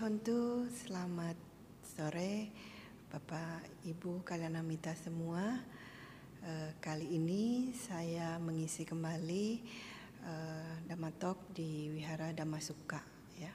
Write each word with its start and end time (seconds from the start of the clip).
Hontu, 0.00 0.64
selamat 0.72 1.36
sore 1.84 2.48
Bapak 3.12 3.84
Ibu 3.84 4.24
kalian 4.24 4.56
amita 4.56 4.96
semua. 4.96 5.60
Uh, 6.40 6.72
kali 6.80 7.12
ini 7.12 7.76
saya 7.76 8.40
mengisi 8.40 8.88
kembali 8.88 9.60
uh, 10.24 10.88
Damatok 10.88 11.52
di 11.52 11.92
Wihara 11.92 12.32
Damasuka 12.32 13.04
ya. 13.36 13.52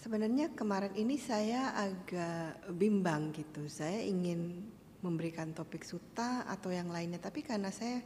Sebenarnya 0.00 0.56
kemarin 0.56 0.96
ini 0.96 1.20
saya 1.20 1.76
agak 1.76 2.72
bimbang 2.72 3.28
gitu. 3.36 3.68
Saya 3.68 4.00
ingin 4.00 4.72
memberikan 5.04 5.52
topik 5.52 5.84
suta 5.84 6.48
atau 6.48 6.72
yang 6.72 6.88
lainnya, 6.88 7.20
tapi 7.20 7.44
karena 7.44 7.68
saya 7.68 8.00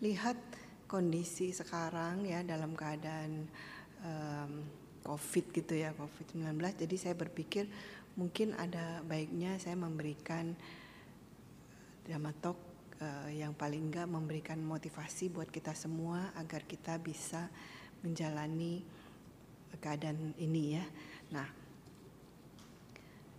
lihat 0.00 0.40
kondisi 0.88 1.52
sekarang 1.52 2.24
ya 2.24 2.40
dalam 2.40 2.72
keadaan 2.72 3.44
COVID 5.04 5.44
gitu 5.54 5.74
ya, 5.74 5.94
COVID-19. 5.94 6.58
Jadi 6.78 6.96
saya 6.98 7.14
berpikir 7.14 7.66
mungkin 8.18 8.54
ada 8.58 8.98
baiknya 9.06 9.58
saya 9.62 9.78
memberikan 9.78 10.56
dramatok 12.02 12.56
uh, 12.98 13.30
yang 13.30 13.54
paling 13.54 13.92
enggak 13.92 14.08
memberikan 14.10 14.58
motivasi 14.58 15.30
buat 15.30 15.52
kita 15.52 15.76
semua 15.76 16.34
agar 16.34 16.66
kita 16.66 16.98
bisa 16.98 17.46
menjalani 18.02 18.82
keadaan 19.78 20.34
ini 20.40 20.80
ya. 20.80 20.84
Nah, 21.34 21.48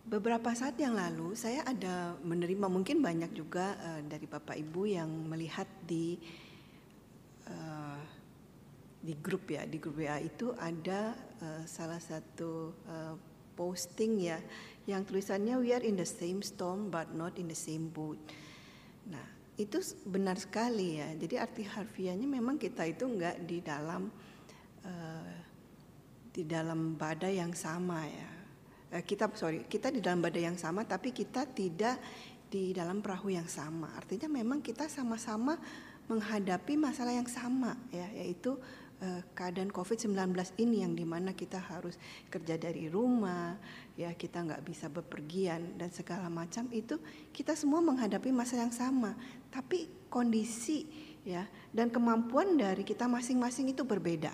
beberapa 0.10 0.54
saat 0.54 0.78
yang 0.82 0.98
lalu 0.98 1.38
saya 1.38 1.66
ada 1.66 2.18
menerima 2.26 2.66
mungkin 2.66 3.02
banyak 3.02 3.32
juga 3.34 3.78
uh, 3.78 4.02
dari 4.06 4.26
Bapak 4.26 4.58
Ibu 4.58 4.82
yang 4.90 5.10
melihat 5.30 5.68
di 5.86 6.18
uh, 7.50 7.79
di 9.00 9.16
grup 9.16 9.48
ya 9.48 9.64
di 9.64 9.80
grup 9.80 9.96
WA 9.96 10.20
itu 10.20 10.52
ada 10.60 11.16
uh, 11.40 11.64
salah 11.64 12.04
satu 12.04 12.76
uh, 12.84 13.16
posting 13.56 14.28
ya 14.28 14.40
yang 14.88 15.08
tulisannya 15.08 15.56
we 15.60 15.72
are 15.72 15.84
in 15.84 15.96
the 15.96 16.08
same 16.08 16.44
storm 16.44 16.92
but 16.92 17.08
not 17.16 17.36
in 17.40 17.48
the 17.48 17.56
same 17.56 17.88
boat. 17.92 18.20
Nah 19.08 19.24
itu 19.56 19.80
benar 20.04 20.36
sekali 20.36 21.00
ya. 21.00 21.12
Jadi 21.16 21.36
arti 21.40 21.64
harfiahnya 21.64 22.28
memang 22.28 22.60
kita 22.60 22.88
itu 22.88 23.08
enggak 23.08 23.40
di 23.44 23.64
dalam 23.64 24.12
uh, 24.84 25.36
di 26.32 26.44
dalam 26.44 27.00
badai 27.00 27.40
yang 27.40 27.56
sama 27.56 28.04
ya. 28.04 28.30
Uh, 29.00 29.04
kita 29.04 29.32
sorry 29.36 29.64
kita 29.68 29.96
di 29.96 30.04
dalam 30.04 30.20
badai 30.20 30.44
yang 30.44 30.60
sama 30.60 30.84
tapi 30.84 31.16
kita 31.16 31.48
tidak 31.48 32.00
di 32.52 32.76
dalam 32.76 33.00
perahu 33.00 33.32
yang 33.32 33.48
sama. 33.48 33.96
Artinya 33.96 34.28
memang 34.28 34.60
kita 34.60 34.92
sama-sama 34.92 35.56
menghadapi 36.10 36.74
masalah 36.74 37.14
yang 37.14 37.30
sama 37.30 37.78
ya 37.94 38.10
yaitu 38.18 38.58
uh, 39.04 39.22
keadaan 39.36 39.72
COVID-19 39.72 40.36
ini 40.60 40.84
yang 40.84 40.94
di 40.96 41.08
mana 41.08 41.32
kita 41.36 41.60
harus 41.60 41.96
kerja 42.28 42.60
dari 42.60 42.92
rumah, 42.92 43.56
ya 43.96 44.12
kita 44.16 44.44
nggak 44.44 44.64
bisa 44.64 44.88
bepergian 44.92 45.76
dan 45.80 45.92
segala 45.92 46.28
macam 46.28 46.68
itu 46.72 47.00
kita 47.32 47.56
semua 47.56 47.80
menghadapi 47.84 48.32
masa 48.32 48.60
yang 48.60 48.72
sama, 48.72 49.16
tapi 49.52 49.88
kondisi 50.12 50.88
ya 51.28 51.44
dan 51.76 51.92
kemampuan 51.92 52.56
dari 52.56 52.84
kita 52.84 53.08
masing-masing 53.08 53.72
itu 53.72 53.84
berbeda, 53.84 54.32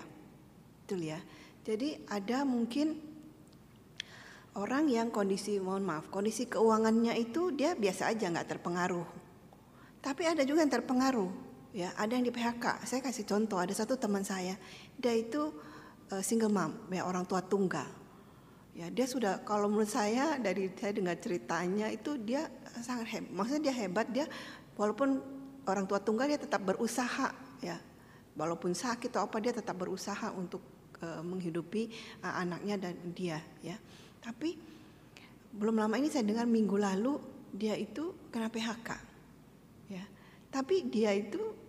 betul 0.84 1.02
ya. 1.02 1.18
Jadi 1.66 1.98
ada 2.06 2.46
mungkin 2.46 2.94
orang 4.54 4.86
yang 4.86 5.10
kondisi 5.10 5.58
mohon 5.58 5.82
maaf 5.82 6.06
kondisi 6.08 6.46
keuangannya 6.46 7.18
itu 7.18 7.50
dia 7.52 7.74
biasa 7.74 8.14
aja 8.14 8.30
nggak 8.30 8.56
terpengaruh, 8.56 9.06
tapi 10.02 10.22
ada 10.26 10.46
juga 10.46 10.62
yang 10.62 10.74
terpengaruh 10.74 11.45
ya 11.76 11.92
ada 12.00 12.16
yang 12.16 12.24
di 12.24 12.32
PHK 12.32 12.88
saya 12.88 13.04
kasih 13.04 13.28
contoh 13.28 13.60
ada 13.60 13.76
satu 13.76 14.00
teman 14.00 14.24
saya. 14.24 14.56
Dia 14.96 15.12
itu 15.12 15.52
uh, 16.08 16.22
single 16.24 16.48
mom 16.48 16.88
ya 16.88 17.04
orang 17.04 17.28
tua 17.28 17.44
tunggal. 17.44 17.84
Ya 18.72 18.88
dia 18.88 19.04
sudah 19.04 19.44
kalau 19.44 19.68
menurut 19.68 19.92
saya 19.92 20.40
dari 20.40 20.72
saya 20.72 20.96
dengar 20.96 21.20
ceritanya 21.20 21.92
itu 21.92 22.16
dia 22.16 22.48
sangat 22.80 23.12
hebat 23.12 23.32
maksudnya 23.32 23.62
dia 23.68 23.74
hebat 23.76 24.06
dia 24.08 24.24
walaupun 24.76 25.20
orang 25.68 25.84
tua 25.84 26.00
tunggal 26.00 26.32
dia 26.32 26.40
tetap 26.40 26.64
berusaha 26.64 27.28
ya. 27.60 27.76
Walaupun 28.36 28.72
sakit 28.72 29.12
atau 29.12 29.28
apa 29.28 29.36
dia 29.40 29.52
tetap 29.52 29.76
berusaha 29.76 30.32
untuk 30.32 30.60
uh, 31.04 31.20
menghidupi 31.20 31.92
uh, 32.24 32.40
anaknya 32.40 32.88
dan 32.88 32.96
dia 33.12 33.40
ya. 33.60 33.76
Tapi 34.24 34.56
belum 35.56 35.76
lama 35.76 35.96
ini 36.00 36.08
saya 36.08 36.24
dengar 36.24 36.48
minggu 36.48 36.76
lalu 36.76 37.20
dia 37.52 37.76
itu 37.76 38.16
kena 38.32 38.48
PHK 38.48 38.88
ya. 39.92 40.04
Tapi 40.52 40.88
dia 40.88 41.16
itu 41.16 41.65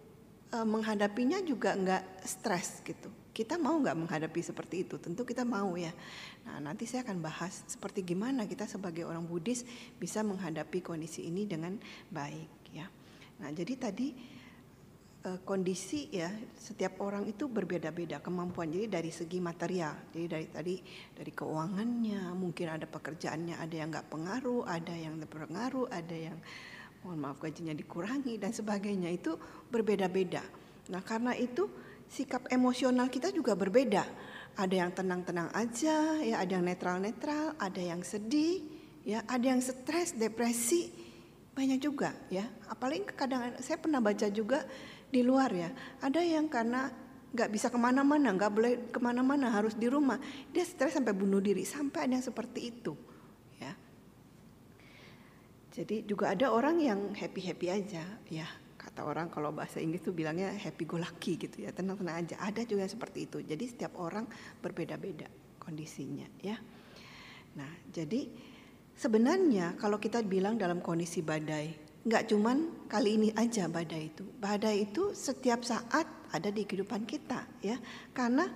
uh, 0.54 0.68
menghadapinya 0.68 1.42
juga 1.44 1.76
nggak 1.76 2.24
stres 2.24 2.84
gitu. 2.84 3.12
Kita 3.36 3.62
mau 3.62 3.78
nggak 3.78 3.98
menghadapi 3.98 4.42
seperti 4.42 4.88
itu? 4.88 4.98
Tentu 4.98 5.22
kita 5.22 5.46
mau 5.46 5.78
ya. 5.78 5.94
Nah 6.50 6.58
nanti 6.58 6.90
saya 6.90 7.06
akan 7.06 7.22
bahas 7.22 7.62
seperti 7.70 8.02
gimana 8.02 8.50
kita 8.50 8.66
sebagai 8.66 9.06
orang 9.06 9.26
Buddhis 9.30 9.62
bisa 10.02 10.26
menghadapi 10.26 10.82
kondisi 10.82 11.30
ini 11.30 11.46
dengan 11.46 11.78
baik 12.10 12.74
ya. 12.74 12.90
Nah 13.38 13.50
jadi 13.54 13.74
tadi 13.78 14.08
uh, 15.30 15.40
kondisi 15.46 16.10
ya 16.10 16.34
setiap 16.58 16.98
orang 17.06 17.30
itu 17.30 17.46
berbeda-beda 17.46 18.26
kemampuan. 18.26 18.74
Jadi 18.74 18.90
dari 18.90 19.12
segi 19.14 19.38
material, 19.38 20.10
jadi 20.10 20.26
dari 20.26 20.48
tadi 20.50 20.76
dari 21.14 21.32
keuangannya, 21.32 22.34
mungkin 22.34 22.74
ada 22.74 22.90
pekerjaannya, 22.90 23.62
ada 23.62 23.76
yang 23.78 23.94
nggak 23.94 24.10
pengaruh, 24.10 24.66
ada 24.66 24.94
yang 24.98 25.14
berpengaruh, 25.22 25.94
ada 25.94 26.16
yang 26.18 26.38
mohon 27.04 27.20
maaf 27.22 27.38
gajinya 27.42 27.76
dikurangi 27.76 28.40
dan 28.42 28.52
sebagainya 28.54 29.12
itu 29.14 29.38
berbeda-beda. 29.70 30.42
Nah 30.90 31.02
karena 31.04 31.36
itu 31.36 31.68
sikap 32.08 32.48
emosional 32.50 33.12
kita 33.12 33.30
juga 33.36 33.54
berbeda. 33.54 34.04
Ada 34.58 34.74
yang 34.74 34.92
tenang-tenang 34.96 35.54
aja, 35.54 36.18
ya 36.26 36.42
ada 36.42 36.52
yang 36.58 36.66
netral-netral, 36.66 37.54
ada 37.62 37.78
yang 37.78 38.02
sedih, 38.02 38.66
ya 39.06 39.22
ada 39.30 39.54
yang 39.54 39.62
stres, 39.62 40.18
depresi, 40.18 40.90
banyak 41.54 41.78
juga 41.78 42.14
ya. 42.34 42.46
Apalagi 42.66 43.06
kadang 43.14 43.54
saya 43.62 43.78
pernah 43.78 44.02
baca 44.02 44.26
juga 44.34 44.66
di 45.08 45.22
luar 45.22 45.54
ya, 45.54 45.70
ada 46.02 46.20
yang 46.26 46.50
karena 46.50 46.90
nggak 47.38 47.50
bisa 47.54 47.68
ke 47.70 47.78
mana-mana, 47.78 48.34
nggak 48.34 48.52
boleh 48.52 48.74
ke 48.90 49.00
mana-mana, 49.04 49.54
harus 49.54 49.78
di 49.78 49.86
rumah, 49.86 50.18
dia 50.50 50.66
stres 50.66 50.98
sampai 50.98 51.14
bunuh 51.14 51.38
diri, 51.38 51.62
sampai 51.62 52.10
ada 52.10 52.14
yang 52.18 52.26
seperti 52.26 52.74
itu. 52.74 52.98
Jadi 55.78 56.10
juga 56.10 56.34
ada 56.34 56.50
orang 56.50 56.82
yang 56.82 57.14
happy-happy 57.14 57.68
aja, 57.70 58.02
ya. 58.34 58.50
Kata 58.82 59.06
orang 59.06 59.30
kalau 59.30 59.54
bahasa 59.54 59.78
Inggris 59.78 60.02
tuh 60.02 60.10
bilangnya 60.10 60.50
happy 60.58 60.90
go 60.90 60.98
lucky 60.98 61.38
gitu 61.38 61.62
ya, 61.62 61.70
tenang-tenang 61.70 62.26
aja. 62.26 62.36
Ada 62.42 62.66
juga 62.66 62.90
yang 62.90 62.94
seperti 62.98 63.30
itu. 63.30 63.38
Jadi 63.46 63.70
setiap 63.70 63.94
orang 64.02 64.26
berbeda-beda 64.58 65.30
kondisinya, 65.62 66.26
ya. 66.42 66.58
Nah, 67.62 67.70
jadi 67.94 68.26
sebenarnya 68.98 69.78
kalau 69.78 70.02
kita 70.02 70.26
bilang 70.26 70.58
dalam 70.58 70.82
kondisi 70.82 71.22
badai, 71.22 71.78
nggak 72.10 72.24
cuman 72.26 72.90
kali 72.90 73.22
ini 73.22 73.30
aja 73.38 73.70
badai 73.70 74.10
itu. 74.10 74.26
Badai 74.26 74.90
itu 74.90 75.14
setiap 75.14 75.62
saat 75.62 76.10
ada 76.34 76.50
di 76.50 76.66
kehidupan 76.66 77.06
kita, 77.06 77.46
ya. 77.62 77.78
Karena 78.18 78.50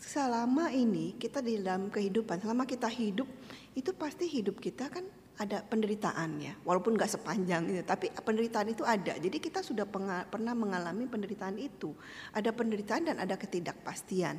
selama 0.00 0.72
ini 0.72 1.12
kita 1.20 1.44
di 1.44 1.60
dalam 1.60 1.92
kehidupan, 1.92 2.40
selama 2.40 2.64
kita 2.64 2.88
hidup 2.88 3.28
itu 3.76 3.92
pasti 3.92 4.24
hidup 4.32 4.56
kita 4.64 4.88
kan 4.88 5.04
ada 5.34 5.66
penderitaan 5.66 6.38
ya, 6.38 6.54
walaupun 6.62 6.94
nggak 6.94 7.10
sepanjang 7.18 7.66
itu, 7.66 7.82
tapi 7.82 8.06
penderitaan 8.14 8.70
itu 8.70 8.86
ada. 8.86 9.18
Jadi 9.18 9.42
kita 9.42 9.66
sudah 9.66 9.82
pernah 10.30 10.54
mengalami 10.54 11.10
penderitaan 11.10 11.58
itu. 11.58 11.90
Ada 12.30 12.54
penderitaan 12.54 13.10
dan 13.10 13.16
ada 13.18 13.34
ketidakpastian. 13.34 14.38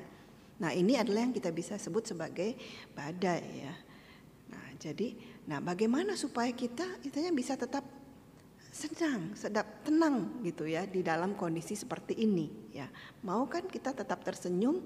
Nah 0.55 0.71
ini 0.71 0.95
adalah 0.95 1.27
yang 1.27 1.35
kita 1.35 1.51
bisa 1.51 1.75
sebut 1.75 2.07
sebagai 2.07 2.55
badai 2.95 3.43
ya. 3.43 3.75
Nah 4.55 4.65
jadi, 4.79 5.19
nah 5.51 5.59
bagaimana 5.59 6.15
supaya 6.15 6.55
kita 6.55 7.03
itanya 7.03 7.35
bisa 7.35 7.59
tetap 7.59 7.83
senang, 8.71 9.35
sedap, 9.35 9.83
tenang 9.83 10.39
gitu 10.47 10.63
ya 10.63 10.87
di 10.87 11.03
dalam 11.03 11.35
kondisi 11.35 11.75
seperti 11.75 12.23
ini 12.23 12.71
ya. 12.71 12.87
Mau 13.27 13.51
kan 13.51 13.67
kita 13.67 13.91
tetap 13.91 14.23
tersenyum 14.23 14.79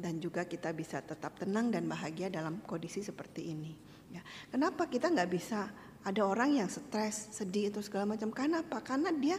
dan 0.00 0.16
juga 0.16 0.48
kita 0.48 0.72
bisa 0.72 1.04
tetap 1.04 1.36
tenang 1.36 1.68
dan 1.68 1.84
bahagia 1.84 2.32
dalam 2.32 2.64
kondisi 2.64 3.04
seperti 3.04 3.52
ini. 3.52 3.89
Ya. 4.10 4.22
Kenapa 4.50 4.90
kita 4.90 5.06
nggak 5.10 5.30
bisa 5.30 5.70
ada 6.02 6.22
orang 6.26 6.58
yang 6.58 6.68
stres, 6.68 7.30
sedih 7.30 7.70
itu 7.70 7.80
segala 7.84 8.14
macam? 8.16 8.30
Karena 8.34 8.62
apa? 8.62 8.82
Karena 8.82 9.14
dia 9.14 9.38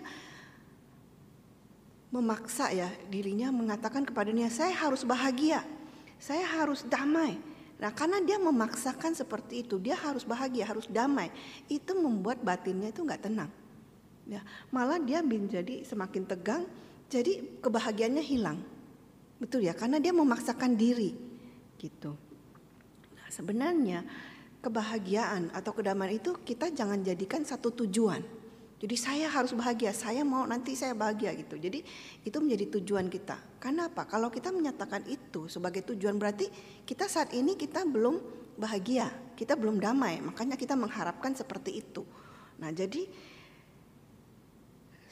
memaksa 2.12 2.68
ya 2.75 2.91
dirinya 3.07 3.47
mengatakan 3.56 4.03
kepada 4.03 4.27
kepadanya 4.27 4.51
saya 4.51 4.75
harus 4.75 5.07
bahagia, 5.07 5.63
saya 6.19 6.44
harus 6.44 6.83
damai. 6.83 7.39
Nah 7.79 7.89
karena 7.95 8.19
dia 8.21 8.38
memaksakan 8.38 9.15
seperti 9.15 9.63
itu, 9.65 9.79
dia 9.79 9.95
harus 9.97 10.27
bahagia, 10.27 10.68
harus 10.68 10.85
damai. 10.91 11.31
Itu 11.71 11.97
membuat 11.97 12.44
batinnya 12.44 12.91
itu 12.91 13.01
nggak 13.01 13.25
tenang. 13.25 13.50
Ya, 14.29 14.45
malah 14.69 15.01
dia 15.01 15.25
menjadi 15.25 15.81
semakin 15.81 16.29
tegang, 16.29 16.63
jadi 17.09 17.41
kebahagiaannya 17.59 18.21
hilang. 18.21 18.62
Betul 19.41 19.65
ya, 19.65 19.74
karena 19.74 19.97
dia 19.97 20.13
memaksakan 20.13 20.77
diri 20.77 21.17
gitu. 21.81 22.13
Nah, 23.17 23.27
sebenarnya 23.33 24.06
kebahagiaan 24.61 25.49
atau 25.51 25.73
kedamaian 25.73 26.21
itu 26.21 26.37
kita 26.45 26.69
jangan 26.69 27.01
jadikan 27.01 27.41
satu 27.41 27.73
tujuan. 27.83 28.21
Jadi 28.81 28.97
saya 28.97 29.29
harus 29.29 29.53
bahagia, 29.53 29.93
saya 29.93 30.25
mau 30.25 30.41
nanti 30.49 30.73
saya 30.73 30.97
bahagia 30.97 31.37
gitu. 31.37 31.53
Jadi 31.53 31.85
itu 32.25 32.37
menjadi 32.41 32.81
tujuan 32.81 33.13
kita. 33.13 33.37
Karena 33.61 33.85
apa? 33.85 34.09
Kalau 34.09 34.33
kita 34.33 34.49
menyatakan 34.49 35.05
itu 35.05 35.45
sebagai 35.45 35.85
tujuan 35.93 36.17
berarti 36.17 36.49
kita 36.81 37.05
saat 37.05 37.29
ini 37.37 37.53
kita 37.53 37.85
belum 37.85 38.17
bahagia. 38.57 39.09
Kita 39.37 39.53
belum 39.53 39.77
damai, 39.77 40.21
makanya 40.21 40.57
kita 40.57 40.73
mengharapkan 40.73 41.33
seperti 41.37 41.81
itu. 41.81 42.01
Nah, 42.57 42.73
jadi 42.73 43.05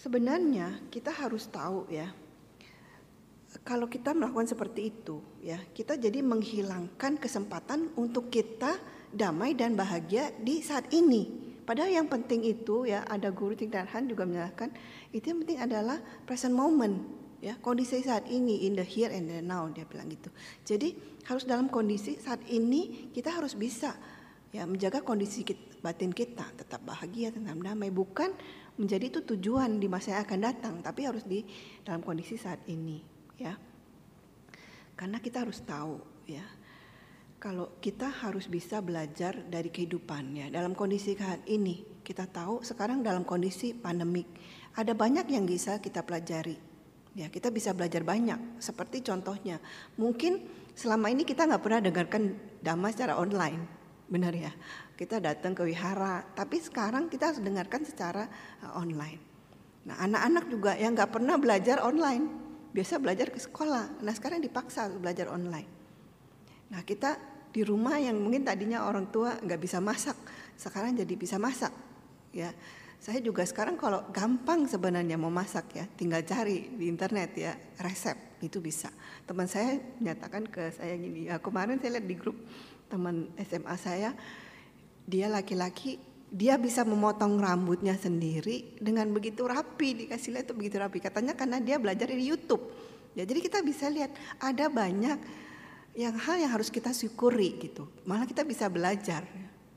sebenarnya 0.01 0.89
kita 0.89 1.13
harus 1.13 1.45
tahu 1.49 1.89
ya. 1.93 2.09
Kalau 3.65 3.89
kita 3.89 4.13
melakukan 4.13 4.45
seperti 4.45 4.93
itu, 4.93 5.21
ya, 5.41 5.57
kita 5.73 5.97
jadi 5.97 6.21
menghilangkan 6.21 7.17
kesempatan 7.17 7.93
untuk 7.97 8.29
kita 8.29 8.77
damai 9.13 9.57
dan 9.57 9.73
bahagia 9.73 10.33
di 10.41 10.61
saat 10.61 10.89
ini. 10.93 11.27
Padahal 11.65 12.01
yang 12.01 12.07
penting 12.09 12.41
itu 12.45 12.89
ya 12.89 13.05
ada 13.05 13.29
guru 13.29 13.53
Tingdarhan 13.53 14.09
juga 14.09 14.25
menyatakan 14.25 14.73
itu 15.13 15.29
yang 15.29 15.45
penting 15.45 15.59
adalah 15.61 16.01
present 16.25 16.53
moment 16.53 16.97
ya 17.39 17.55
kondisi 17.61 18.01
saat 18.01 18.27
ini 18.27 18.67
in 18.67 18.75
the 18.75 18.83
here 18.83 19.13
and 19.13 19.29
the 19.29 19.39
now 19.39 19.69
dia 19.69 19.85
bilang 19.85 20.09
gitu. 20.09 20.33
Jadi 20.65 20.97
harus 21.29 21.45
dalam 21.45 21.69
kondisi 21.69 22.17
saat 22.17 22.41
ini 22.49 23.13
kita 23.13 23.29
harus 23.37 23.53
bisa 23.53 23.93
ya 24.49 24.65
menjaga 24.65 25.05
kondisi 25.05 25.45
kita, 25.45 25.77
batin 25.85 26.09
kita 26.09 26.57
tetap 26.57 26.81
bahagia 26.81 27.29
tetap 27.29 27.53
damai 27.61 27.93
bukan 27.93 28.33
menjadi 28.81 29.13
itu 29.13 29.19
tujuan 29.35 29.77
di 29.77 29.85
masa 29.85 30.17
yang 30.17 30.25
akan 30.25 30.39
datang 30.41 30.75
tapi 30.81 31.05
harus 31.05 31.21
di 31.21 31.45
dalam 31.85 32.01
kondisi 32.01 32.33
saat 32.33 32.65
ini 32.65 32.97
ya. 33.37 33.53
Karena 34.97 35.21
kita 35.21 35.47
harus 35.47 35.63
tahu 35.63 36.01
ya 36.27 36.43
kalau 37.39 37.79
kita 37.79 38.11
harus 38.11 38.51
bisa 38.51 38.83
belajar 38.83 39.31
dari 39.47 39.71
kehidupan 39.71 40.35
ya 40.35 40.47
dalam 40.51 40.75
kondisi 40.75 41.15
saat 41.15 41.39
ini 41.47 42.03
kita 42.03 42.27
tahu 42.27 42.59
sekarang 42.67 42.99
dalam 42.99 43.23
kondisi 43.23 43.71
pandemik 43.71 44.27
ada 44.75 44.91
banyak 44.91 45.23
yang 45.31 45.47
bisa 45.47 45.79
kita 45.79 46.03
pelajari. 46.03 46.59
Ya 47.17 47.31
kita 47.31 47.49
bisa 47.49 47.73
belajar 47.73 48.05
banyak. 48.05 48.61
Seperti 48.61 49.01
contohnya 49.01 49.57
mungkin 49.95 50.45
selama 50.75 51.09
ini 51.09 51.23
kita 51.23 51.47
nggak 51.47 51.63
pernah 51.63 51.81
dengarkan 51.81 52.35
dhamma 52.59 52.91
secara 52.91 53.15
online. 53.15 53.63
Benar 54.11 54.35
ya? 54.35 54.51
Kita 54.99 55.23
datang 55.23 55.55
ke 55.55 55.63
wihara 55.63 56.27
tapi 56.35 56.59
sekarang 56.59 57.07
kita 57.07 57.31
harus 57.31 57.39
dengarkan 57.39 57.87
secara 57.87 58.27
uh, 58.67 58.75
online. 58.75 59.19
Nah 59.87 59.95
anak-anak 60.03 60.45
juga 60.51 60.71
yang 60.75 60.91
nggak 60.91 61.11
pernah 61.15 61.39
belajar 61.39 61.79
online 61.87 62.27
biasa 62.75 62.99
belajar 62.99 63.31
ke 63.31 63.39
sekolah. 63.39 64.03
Nah 64.03 64.13
sekarang 64.13 64.43
dipaksa 64.43 64.91
belajar 64.91 65.31
online 65.31 65.78
Nah 66.69 66.81
kita 66.85 67.17
di 67.49 67.65
rumah 67.65 67.97
yang 67.97 68.17
mungkin 68.21 68.45
tadinya 68.45 68.85
orang 68.85 69.09
tua 69.09 69.37
nggak 69.41 69.61
bisa 69.61 69.81
masak, 69.81 70.15
sekarang 70.53 70.93
jadi 70.93 71.13
bisa 71.17 71.41
masak. 71.41 71.73
Ya, 72.29 72.53
saya 73.01 73.17
juga 73.25 73.41
sekarang 73.41 73.73
kalau 73.73 74.05
gampang 74.13 74.69
sebenarnya 74.69 75.17
mau 75.17 75.33
masak 75.33 75.73
ya, 75.73 75.85
tinggal 75.97 76.21
cari 76.21 76.69
di 76.77 76.85
internet 76.85 77.29
ya 77.33 77.57
resep 77.81 78.37
itu 78.45 78.61
bisa. 78.61 78.93
Teman 79.25 79.49
saya 79.49 79.81
menyatakan 79.97 80.45
ke 80.45 80.69
saya 80.77 80.93
gini, 80.93 81.25
ya 81.25 81.41
kemarin 81.41 81.81
saya 81.81 81.97
lihat 81.97 82.05
di 82.05 82.15
grup 82.15 82.37
teman 82.85 83.33
SMA 83.41 83.75
saya, 83.81 84.13
dia 85.09 85.25
laki-laki 85.25 85.97
dia 86.29 86.61
bisa 86.61 86.85
memotong 86.85 87.41
rambutnya 87.41 87.97
sendiri 87.97 88.77
dengan 88.77 89.09
begitu 89.09 89.49
rapi 89.49 90.05
dikasih 90.05 90.37
lihat 90.37 90.45
itu 90.45 90.53
begitu 90.53 90.77
rapi 90.77 91.01
katanya 91.01 91.33
karena 91.33 91.57
dia 91.57 91.81
belajar 91.81 92.05
di 92.05 92.21
YouTube 92.21 92.69
ya 93.17 93.25
jadi 93.25 93.41
kita 93.41 93.65
bisa 93.65 93.89
lihat 93.89 94.13
ada 94.37 94.69
banyak 94.69 95.17
yang 95.97 96.15
hal 96.15 96.37
yang 96.37 96.51
harus 96.53 96.69
kita 96.69 96.93
syukuri 96.93 97.57
gitu. 97.57 97.89
Malah 98.05 98.29
kita 98.29 98.45
bisa 98.45 98.69
belajar. 98.69 99.25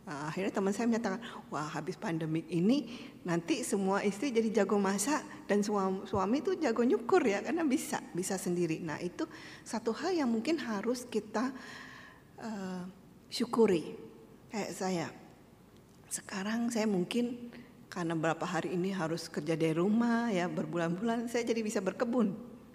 Nah, 0.03 0.26
akhirnya 0.26 0.50
teman 0.50 0.75
saya 0.75 0.91
menyatakan, 0.91 1.23
wah 1.47 1.70
habis 1.70 1.94
pandemik 1.94 2.50
ini 2.50 2.91
nanti 3.23 3.62
semua 3.62 4.03
istri 4.03 4.35
jadi 4.35 4.62
jago 4.62 4.75
masak 4.75 5.23
dan 5.47 5.62
suami, 5.62 6.03
suami 6.11 6.43
itu 6.43 6.59
jago 6.59 6.82
nyukur 6.82 7.23
ya 7.23 7.38
karena 7.38 7.62
bisa 7.62 8.03
bisa 8.11 8.35
sendiri. 8.35 8.82
Nah 8.82 8.99
itu 8.99 9.31
satu 9.62 9.94
hal 9.94 10.11
yang 10.19 10.26
mungkin 10.26 10.59
harus 10.59 11.06
kita 11.06 11.55
uh, 12.43 12.82
syukuri. 13.31 13.94
Kayak 14.50 14.73
saya, 14.75 15.06
sekarang 16.11 16.69
saya 16.69 16.91
mungkin 16.91 17.49
karena 17.93 18.17
beberapa 18.17 18.49
hari 18.49 18.73
ini 18.73 18.93
harus 18.93 19.29
kerja 19.29 19.53
dari 19.53 19.76
rumah 19.76 20.32
ya 20.32 20.49
berbulan-bulan 20.49 21.29
saya 21.29 21.44
jadi 21.44 21.61
bisa 21.61 21.85
berkebun 21.85 22.32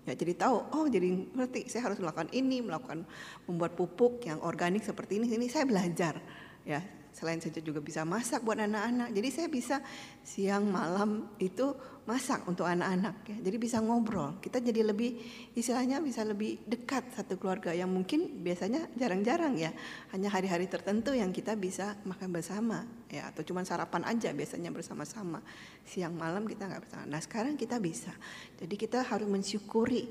ya 0.07 0.15
jadi 0.15 0.33
tahu 0.39 0.57
oh 0.71 0.85
jadi 0.87 1.11
ngerti 1.35 1.67
saya 1.67 1.91
harus 1.91 1.99
melakukan 1.99 2.31
ini 2.31 2.63
melakukan 2.63 3.03
membuat 3.43 3.75
pupuk 3.75 4.23
yang 4.23 4.39
organik 4.39 4.81
seperti 4.87 5.19
ini 5.19 5.27
ini 5.35 5.51
saya 5.51 5.67
belajar 5.67 6.15
ya 6.63 6.79
selain 7.17 7.41
saya 7.41 7.57
juga 7.65 7.81
bisa 7.81 8.05
masak 8.05 8.45
buat 8.45 8.61
anak-anak. 8.61 9.09
Jadi 9.09 9.29
saya 9.33 9.47
bisa 9.49 9.81
siang 10.21 10.69
malam 10.69 11.33
itu 11.41 11.73
masak 12.05 12.45
untuk 12.45 12.69
anak-anak 12.69 13.25
ya. 13.25 13.37
Jadi 13.41 13.57
bisa 13.57 13.81
ngobrol. 13.81 14.37
Kita 14.37 14.61
jadi 14.61 14.85
lebih 14.85 15.17
istilahnya 15.57 15.97
bisa 15.97 16.21
lebih 16.21 16.61
dekat 16.69 17.09
satu 17.17 17.41
keluarga 17.41 17.73
yang 17.73 17.89
mungkin 17.89 18.45
biasanya 18.45 18.93
jarang-jarang 18.93 19.57
ya. 19.57 19.73
Hanya 20.13 20.29
hari-hari 20.29 20.69
tertentu 20.69 21.17
yang 21.17 21.33
kita 21.33 21.57
bisa 21.57 21.97
makan 22.05 22.29
bersama 22.29 22.85
ya. 23.09 23.33
Atau 23.33 23.41
cuma 23.41 23.65
sarapan 23.65 24.05
aja 24.05 24.29
biasanya 24.29 24.69
bersama-sama. 24.69 25.41
Siang 25.89 26.13
malam 26.13 26.45
kita 26.45 26.69
nggak 26.69 26.85
bersama. 26.85 27.03
Nah 27.09 27.21
sekarang 27.25 27.57
kita 27.57 27.81
bisa. 27.81 28.13
Jadi 28.61 28.77
kita 28.77 29.01
harus 29.01 29.25
mensyukuri 29.25 30.05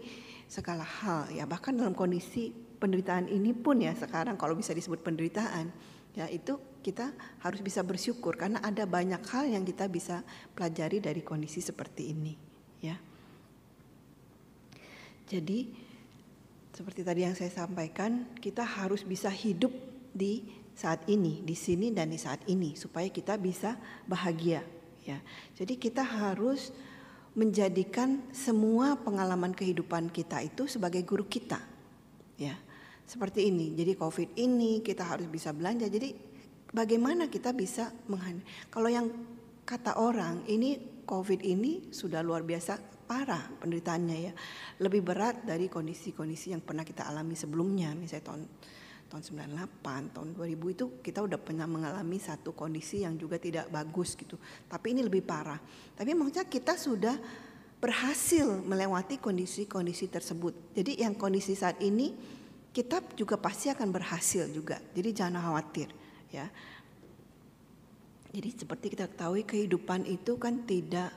segala 0.51 0.83
hal 0.83 1.31
ya. 1.31 1.47
Bahkan 1.47 1.79
dalam 1.79 1.95
kondisi 1.95 2.51
penderitaan 2.83 3.31
ini 3.31 3.55
pun 3.55 3.79
ya 3.79 3.95
sekarang 3.95 4.35
kalau 4.35 4.59
bisa 4.59 4.75
disebut 4.75 5.07
penderitaan 5.07 5.71
ya 6.17 6.29
itu 6.33 6.57
kita 6.87 7.11
harus 7.43 7.59
bisa 7.59 7.83
bersyukur 7.83 8.39
karena 8.39 8.63
ada 8.63 8.87
banyak 8.87 9.19
hal 9.27 9.51
yang 9.51 9.67
kita 9.67 9.91
bisa 9.91 10.23
pelajari 10.55 11.03
dari 11.03 11.27
kondisi 11.27 11.59
seperti 11.59 12.15
ini 12.15 12.39
ya 12.79 12.95
jadi 15.27 15.67
seperti 16.71 17.03
tadi 17.03 17.27
yang 17.27 17.35
saya 17.35 17.51
sampaikan 17.51 18.31
kita 18.39 18.63
harus 18.63 19.03
bisa 19.03 19.27
hidup 19.27 19.75
di 20.15 20.47
saat 20.79 21.03
ini 21.11 21.43
di 21.43 21.59
sini 21.59 21.91
dan 21.91 22.15
di 22.15 22.21
saat 22.23 22.47
ini 22.47 22.79
supaya 22.79 23.11
kita 23.11 23.35
bisa 23.35 23.75
bahagia 24.07 24.63
ya 25.03 25.19
jadi 25.59 25.75
kita 25.75 26.07
harus 26.07 26.71
menjadikan 27.35 28.23
semua 28.31 28.95
pengalaman 28.95 29.51
kehidupan 29.51 30.15
kita 30.15 30.47
itu 30.47 30.71
sebagai 30.71 31.03
guru 31.03 31.27
kita 31.27 31.59
ya 32.39 32.55
seperti 33.07 33.49
ini. 33.49 33.73
Jadi 33.73 33.95
COVID 33.95 34.35
ini 34.37 34.83
kita 34.83 35.07
harus 35.07 35.31
bisa 35.31 35.55
belanja. 35.55 35.87
Jadi 35.87 36.36
bagaimana 36.73 37.31
kita 37.31 37.55
bisa 37.55 37.93
menghadapi? 38.11 38.73
Kalau 38.73 38.89
yang 38.91 39.07
kata 39.67 39.99
orang 39.99 40.47
ini 40.47 41.03
COVID 41.07 41.41
ini 41.47 41.95
sudah 41.95 42.23
luar 42.23 42.43
biasa 42.43 42.79
parah 43.07 43.47
penderitaannya 43.63 44.17
ya. 44.19 44.33
Lebih 44.83 45.03
berat 45.07 45.47
dari 45.47 45.71
kondisi-kondisi 45.71 46.51
yang 46.51 46.63
pernah 46.63 46.83
kita 46.83 47.07
alami 47.07 47.39
sebelumnya. 47.39 47.95
Misalnya 47.95 48.35
tahun 48.35 48.43
tahun 49.07 49.23
98, 49.23 50.19
tahun 50.19 50.29
2000 50.35 50.75
itu 50.75 50.85
kita 50.99 51.23
udah 51.23 51.39
pernah 51.39 51.71
mengalami 51.71 52.19
satu 52.19 52.51
kondisi 52.59 53.07
yang 53.07 53.15
juga 53.15 53.39
tidak 53.39 53.71
bagus 53.71 54.19
gitu. 54.19 54.35
Tapi 54.67 54.99
ini 54.99 55.07
lebih 55.07 55.23
parah. 55.23 55.63
Tapi 55.95 56.11
maksudnya 56.19 56.51
kita 56.51 56.75
sudah 56.75 57.15
berhasil 57.79 58.51
melewati 58.67 59.23
kondisi-kondisi 59.23 60.11
tersebut. 60.11 60.75
Jadi 60.75 61.07
yang 61.07 61.15
kondisi 61.15 61.55
saat 61.55 61.79
ini 61.79 62.11
kita 62.75 62.99
juga 63.15 63.39
pasti 63.39 63.71
akan 63.71 63.95
berhasil 63.95 64.51
juga. 64.51 64.83
Jadi 64.91 65.15
jangan 65.15 65.39
khawatir 65.39 66.06
ya. 66.33 66.47
Jadi 68.37 68.49
seperti 68.53 68.93
kita 68.93 69.09
ketahui 69.09 69.49
kehidupan 69.49 70.05
itu 70.05 70.37
kan 70.37 70.69
tidak 70.69 71.09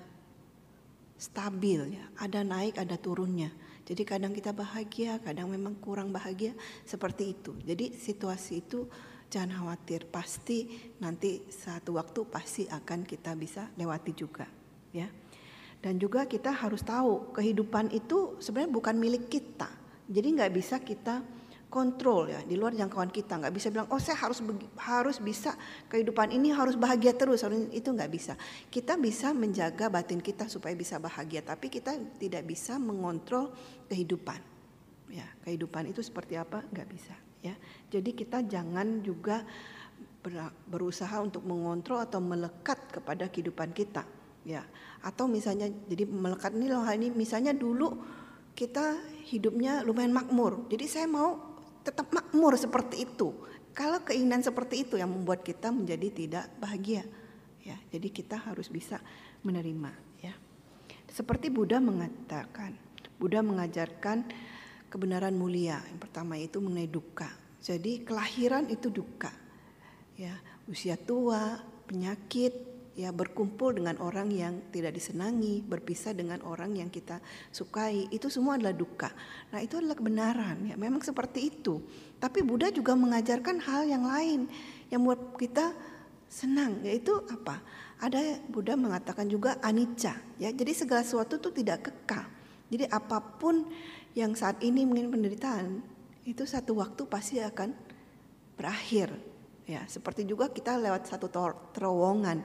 stabil 1.20 2.00
ya. 2.00 2.06
Ada 2.16 2.48
naik, 2.48 2.80
ada 2.80 2.96
turunnya. 2.96 3.52
Jadi 3.84 4.06
kadang 4.06 4.32
kita 4.32 4.54
bahagia, 4.54 5.20
kadang 5.20 5.50
memang 5.50 5.76
kurang 5.82 6.14
bahagia 6.14 6.56
seperti 6.86 7.36
itu. 7.36 7.58
Jadi 7.66 7.92
situasi 7.92 8.62
itu 8.62 8.86
jangan 9.28 9.66
khawatir, 9.66 10.06
pasti 10.08 10.70
nanti 11.02 11.44
satu 11.50 11.98
waktu 11.98 12.24
pasti 12.30 12.64
akan 12.70 13.04
kita 13.04 13.34
bisa 13.34 13.68
lewati 13.76 14.14
juga 14.14 14.46
ya. 14.94 15.10
Dan 15.80 15.96
juga 15.96 16.28
kita 16.28 16.52
harus 16.52 16.84
tahu 16.84 17.32
kehidupan 17.32 17.90
itu 17.96 18.38
sebenarnya 18.40 18.72
bukan 18.72 18.96
milik 19.00 19.32
kita. 19.32 19.72
Jadi 20.12 20.28
nggak 20.36 20.52
bisa 20.54 20.80
kita 20.84 21.24
kontrol 21.70 22.34
ya 22.34 22.42
di 22.42 22.58
luar 22.58 22.74
jangkauan 22.74 23.14
kita. 23.14 23.38
Nggak 23.38 23.54
bisa 23.54 23.68
bilang 23.70 23.88
oh 23.94 24.02
saya 24.02 24.18
harus 24.18 24.42
harus 24.82 25.18
bisa. 25.22 25.54
Kehidupan 25.88 26.34
ini 26.34 26.50
harus 26.50 26.74
bahagia 26.76 27.14
terus. 27.14 27.46
Itu 27.70 27.94
nggak 27.94 28.12
bisa. 28.12 28.34
Kita 28.68 28.98
bisa 28.98 29.32
menjaga 29.32 29.88
batin 29.88 30.20
kita 30.20 30.50
supaya 30.50 30.74
bisa 30.74 30.98
bahagia 30.98 31.46
tapi 31.46 31.70
kita 31.70 31.96
tidak 32.18 32.44
bisa 32.50 32.82
mengontrol 32.82 33.54
kehidupan. 33.88 34.42
Ya 35.14 35.26
kehidupan 35.46 35.90
itu 35.90 36.02
seperti 36.02 36.36
apa? 36.36 36.66
Nggak 36.74 36.90
bisa 36.90 37.16
ya. 37.46 37.56
Jadi 37.94 38.18
kita 38.18 38.44
jangan 38.44 39.06
juga 39.06 39.46
berusaha 40.68 41.16
untuk 41.24 41.48
mengontrol 41.48 42.04
atau 42.04 42.20
melekat 42.20 42.92
kepada 42.92 43.32
kehidupan 43.32 43.72
kita 43.72 44.04
ya. 44.44 44.66
Atau 45.00 45.32
misalnya 45.32 45.72
jadi 45.88 46.10
melekat 46.10 46.52
ini 46.58 46.68
loh 46.68 46.84
ini 46.90 47.14
misalnya 47.14 47.56
dulu 47.56 48.20
kita 48.58 49.00
hidupnya 49.32 49.88
lumayan 49.88 50.12
makmur. 50.12 50.68
Jadi 50.68 50.86
saya 50.90 51.08
mau 51.08 51.49
tetap 51.90 52.14
makmur 52.14 52.54
seperti 52.54 53.10
itu. 53.10 53.34
Kalau 53.74 54.06
keinginan 54.06 54.46
seperti 54.46 54.86
itu 54.86 55.02
yang 55.02 55.10
membuat 55.10 55.42
kita 55.42 55.74
menjadi 55.74 56.08
tidak 56.14 56.46
bahagia, 56.62 57.02
ya. 57.66 57.78
Jadi 57.90 58.14
kita 58.14 58.38
harus 58.38 58.70
bisa 58.70 59.02
menerima, 59.42 59.90
ya. 60.22 60.38
Seperti 61.10 61.50
Buddha 61.50 61.82
mengatakan, 61.82 62.78
Buddha 63.18 63.42
mengajarkan 63.42 64.30
kebenaran 64.94 65.34
mulia. 65.34 65.82
Yang 65.90 66.00
pertama 66.06 66.38
itu 66.38 66.62
mengenai 66.62 66.90
duka. 66.90 67.30
Jadi 67.60 68.06
kelahiran 68.06 68.70
itu 68.70 68.94
duka. 68.94 69.34
ya 70.20 70.36
usia 70.68 71.00
tua, 71.00 71.58
penyakit, 71.90 72.69
ya 73.00 73.16
berkumpul 73.16 73.80
dengan 73.80 73.96
orang 74.04 74.28
yang 74.28 74.60
tidak 74.76 74.92
disenangi, 74.92 75.64
berpisah 75.64 76.12
dengan 76.12 76.44
orang 76.44 76.76
yang 76.76 76.92
kita 76.92 77.24
sukai, 77.48 78.12
itu 78.12 78.28
semua 78.28 78.60
adalah 78.60 78.76
duka. 78.76 79.08
Nah, 79.56 79.64
itu 79.64 79.80
adalah 79.80 79.96
kebenaran 79.96 80.68
ya, 80.68 80.76
memang 80.76 81.00
seperti 81.00 81.48
itu. 81.48 81.80
Tapi 82.20 82.44
Buddha 82.44 82.68
juga 82.76 83.00
mengajarkan 83.00 83.64
hal 83.64 83.88
yang 83.88 84.04
lain 84.04 84.52
yang 84.92 85.08
buat 85.08 85.40
kita 85.40 85.72
senang, 86.28 86.84
yaitu 86.84 87.16
apa? 87.32 87.64
Ada 88.04 88.44
Buddha 88.52 88.76
mengatakan 88.76 89.32
juga 89.32 89.56
anicca, 89.64 90.20
ya. 90.36 90.52
Jadi 90.52 90.76
segala 90.76 91.00
sesuatu 91.00 91.40
itu 91.40 91.56
tidak 91.64 91.88
kekal. 91.88 92.28
Jadi 92.68 92.84
apa 92.92 93.24
pun 93.24 93.64
yang 94.12 94.36
saat 94.36 94.60
ini 94.60 94.84
mungkin 94.84 95.08
penderitaan, 95.08 95.80
itu 96.28 96.44
satu 96.44 96.76
waktu 96.84 97.08
pasti 97.08 97.40
akan 97.40 97.72
berakhir. 98.60 99.16
Ya, 99.70 99.86
seperti 99.86 100.26
juga 100.26 100.50
kita 100.50 100.82
lewat 100.82 101.06
satu 101.06 101.30
terowongan, 101.78 102.42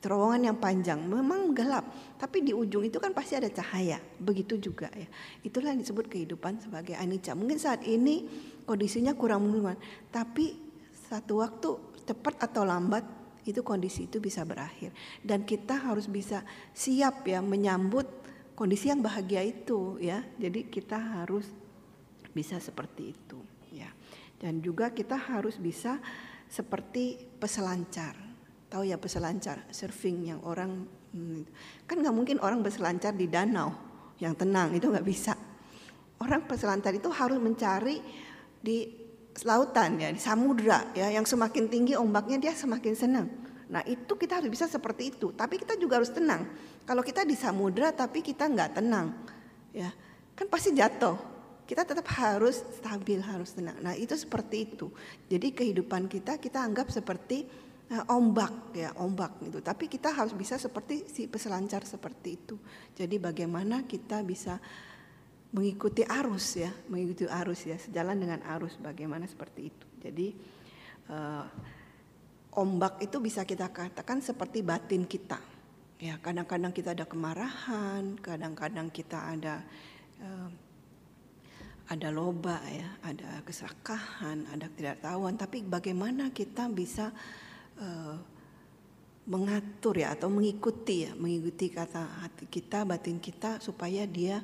terowongan 0.00 0.52
yang 0.52 0.56
panjang, 0.60 1.00
memang 1.00 1.56
gelap, 1.56 1.88
tapi 2.20 2.44
di 2.44 2.52
ujung 2.52 2.84
itu 2.84 3.00
kan 3.00 3.16
pasti 3.16 3.36
ada 3.36 3.48
cahaya. 3.48 3.96
Begitu 4.20 4.60
juga 4.60 4.92
ya. 4.92 5.08
Itulah 5.42 5.72
yang 5.72 5.80
disebut 5.80 6.06
kehidupan 6.06 6.60
sebagai 6.60 6.94
anicca. 6.96 7.32
Mungkin 7.32 7.56
saat 7.56 7.82
ini 7.88 8.28
kondisinya 8.68 9.16
kurang 9.16 9.48
menguntungkan, 9.48 9.80
tapi 10.12 10.56
satu 11.06 11.40
waktu 11.40 11.68
cepat 12.06 12.50
atau 12.50 12.62
lambat 12.62 13.02
itu 13.46 13.62
kondisi 13.62 14.10
itu 14.10 14.18
bisa 14.18 14.42
berakhir 14.42 14.90
dan 15.22 15.46
kita 15.46 15.78
harus 15.78 16.10
bisa 16.10 16.42
siap 16.74 17.22
ya 17.30 17.38
menyambut 17.38 18.06
kondisi 18.58 18.90
yang 18.90 19.04
bahagia 19.04 19.46
itu 19.46 20.00
ya. 20.02 20.24
Jadi 20.34 20.66
kita 20.66 20.98
harus 20.98 21.46
bisa 22.34 22.58
seperti 22.58 23.14
itu 23.14 23.38
ya. 23.70 23.92
Dan 24.36 24.60
juga 24.60 24.90
kita 24.90 25.14
harus 25.14 25.56
bisa 25.62 26.02
seperti 26.50 27.20
peselancar. 27.38 28.25
Tahu 28.76 28.92
ya 28.92 29.00
peselancar, 29.00 29.64
surfing 29.72 30.28
yang 30.28 30.44
orang 30.44 30.84
hmm, 31.16 31.48
kan 31.88 31.96
nggak 31.96 32.12
mungkin 32.12 32.36
orang 32.44 32.60
berselancar 32.60 33.16
di 33.16 33.24
danau 33.24 33.72
yang 34.20 34.36
tenang 34.36 34.76
itu 34.76 34.92
nggak 34.92 35.00
bisa. 35.00 35.32
Orang 36.20 36.44
peselancar 36.44 36.92
itu 36.92 37.08
harus 37.08 37.40
mencari 37.40 38.04
di 38.60 38.84
lautan 39.48 39.96
ya, 39.96 40.12
di 40.12 40.20
samudra 40.20 40.92
ya, 40.92 41.08
yang 41.08 41.24
semakin 41.24 41.72
tinggi 41.72 41.96
ombaknya 41.96 42.36
dia 42.36 42.52
semakin 42.52 42.92
senang. 42.92 43.32
Nah 43.72 43.80
itu 43.88 44.12
kita 44.12 44.44
harus 44.44 44.52
bisa 44.52 44.68
seperti 44.68 45.08
itu, 45.08 45.32
tapi 45.32 45.56
kita 45.56 45.80
juga 45.80 45.96
harus 45.96 46.12
tenang. 46.12 46.44
Kalau 46.84 47.00
kita 47.00 47.24
di 47.24 47.32
samudra 47.32 47.96
tapi 47.96 48.20
kita 48.20 48.44
nggak 48.44 48.76
tenang, 48.76 49.08
ya 49.72 49.88
kan 50.36 50.52
pasti 50.52 50.76
jatuh 50.76 51.16
kita 51.64 51.82
tetap 51.82 52.04
harus 52.12 52.60
stabil, 52.76 53.24
harus 53.24 53.56
tenang. 53.56 53.74
Nah, 53.82 53.98
itu 53.98 54.14
seperti 54.14 54.70
itu. 54.70 54.86
Jadi 55.26 55.50
kehidupan 55.50 56.06
kita 56.06 56.38
kita 56.38 56.62
anggap 56.62 56.94
seperti 56.94 57.65
ombak 57.86 58.74
ya, 58.74 58.90
ombak 58.98 59.38
itu. 59.46 59.62
Tapi 59.62 59.86
kita 59.86 60.10
harus 60.10 60.34
bisa 60.34 60.58
seperti 60.58 61.06
si 61.06 61.30
peselancar 61.30 61.86
seperti 61.86 62.28
itu. 62.34 62.58
Jadi 62.98 63.22
bagaimana 63.22 63.86
kita 63.86 64.26
bisa 64.26 64.58
mengikuti 65.54 66.02
arus 66.02 66.58
ya, 66.58 66.70
mengikuti 66.90 67.30
arus 67.30 67.62
ya, 67.62 67.78
sejalan 67.78 68.18
dengan 68.18 68.42
arus 68.58 68.74
bagaimana 68.82 69.30
seperti 69.30 69.70
itu. 69.70 69.86
Jadi 70.02 70.28
uh, 71.14 71.46
ombak 72.58 73.06
itu 73.06 73.22
bisa 73.22 73.46
kita 73.46 73.70
katakan 73.70 74.18
seperti 74.18 74.66
batin 74.66 75.06
kita. 75.06 75.38
Ya, 75.96 76.18
kadang-kadang 76.20 76.74
kita 76.74 76.92
ada 76.92 77.06
kemarahan, 77.06 78.18
kadang-kadang 78.20 78.90
kita 78.90 79.30
ada 79.32 79.62
uh, 80.20 80.50
ada 81.86 82.10
loba 82.10 82.58
ya, 82.66 82.98
ada 83.06 83.46
keserakahan, 83.46 84.42
ada 84.50 84.66
tidak 84.74 84.98
tahuan. 85.06 85.38
Tapi 85.38 85.62
bagaimana 85.62 86.34
kita 86.34 86.66
bisa 86.66 87.14
uh, 87.80 88.16
mengatur 89.26 89.98
ya 89.98 90.14
atau 90.14 90.30
mengikuti 90.30 91.08
ya, 91.08 91.12
mengikuti 91.18 91.74
kata 91.74 92.22
hati 92.22 92.46
kita, 92.46 92.86
batin 92.86 93.18
kita 93.18 93.58
supaya 93.58 94.06
dia 94.06 94.38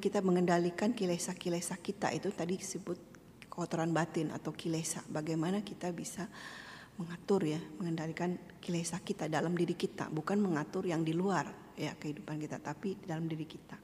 kita 0.00 0.24
mengendalikan 0.24 0.96
kilesa-kilesa 0.96 1.76
kita 1.76 2.08
itu 2.16 2.32
tadi 2.32 2.56
disebut 2.56 2.96
kotoran 3.52 3.92
batin 3.92 4.32
atau 4.32 4.56
kilesa. 4.56 5.04
Bagaimana 5.12 5.60
kita 5.60 5.92
bisa 5.92 6.24
mengatur 6.96 7.44
ya, 7.44 7.60
mengendalikan 7.76 8.40
kilesa 8.64 8.96
kita 9.04 9.28
dalam 9.28 9.52
diri 9.52 9.76
kita, 9.76 10.08
bukan 10.08 10.40
mengatur 10.40 10.88
yang 10.88 11.04
di 11.04 11.12
luar 11.12 11.74
ya 11.76 11.92
kehidupan 11.94 12.40
kita, 12.40 12.58
tapi 12.64 12.96
dalam 13.04 13.28
diri 13.28 13.44
kita. 13.44 13.76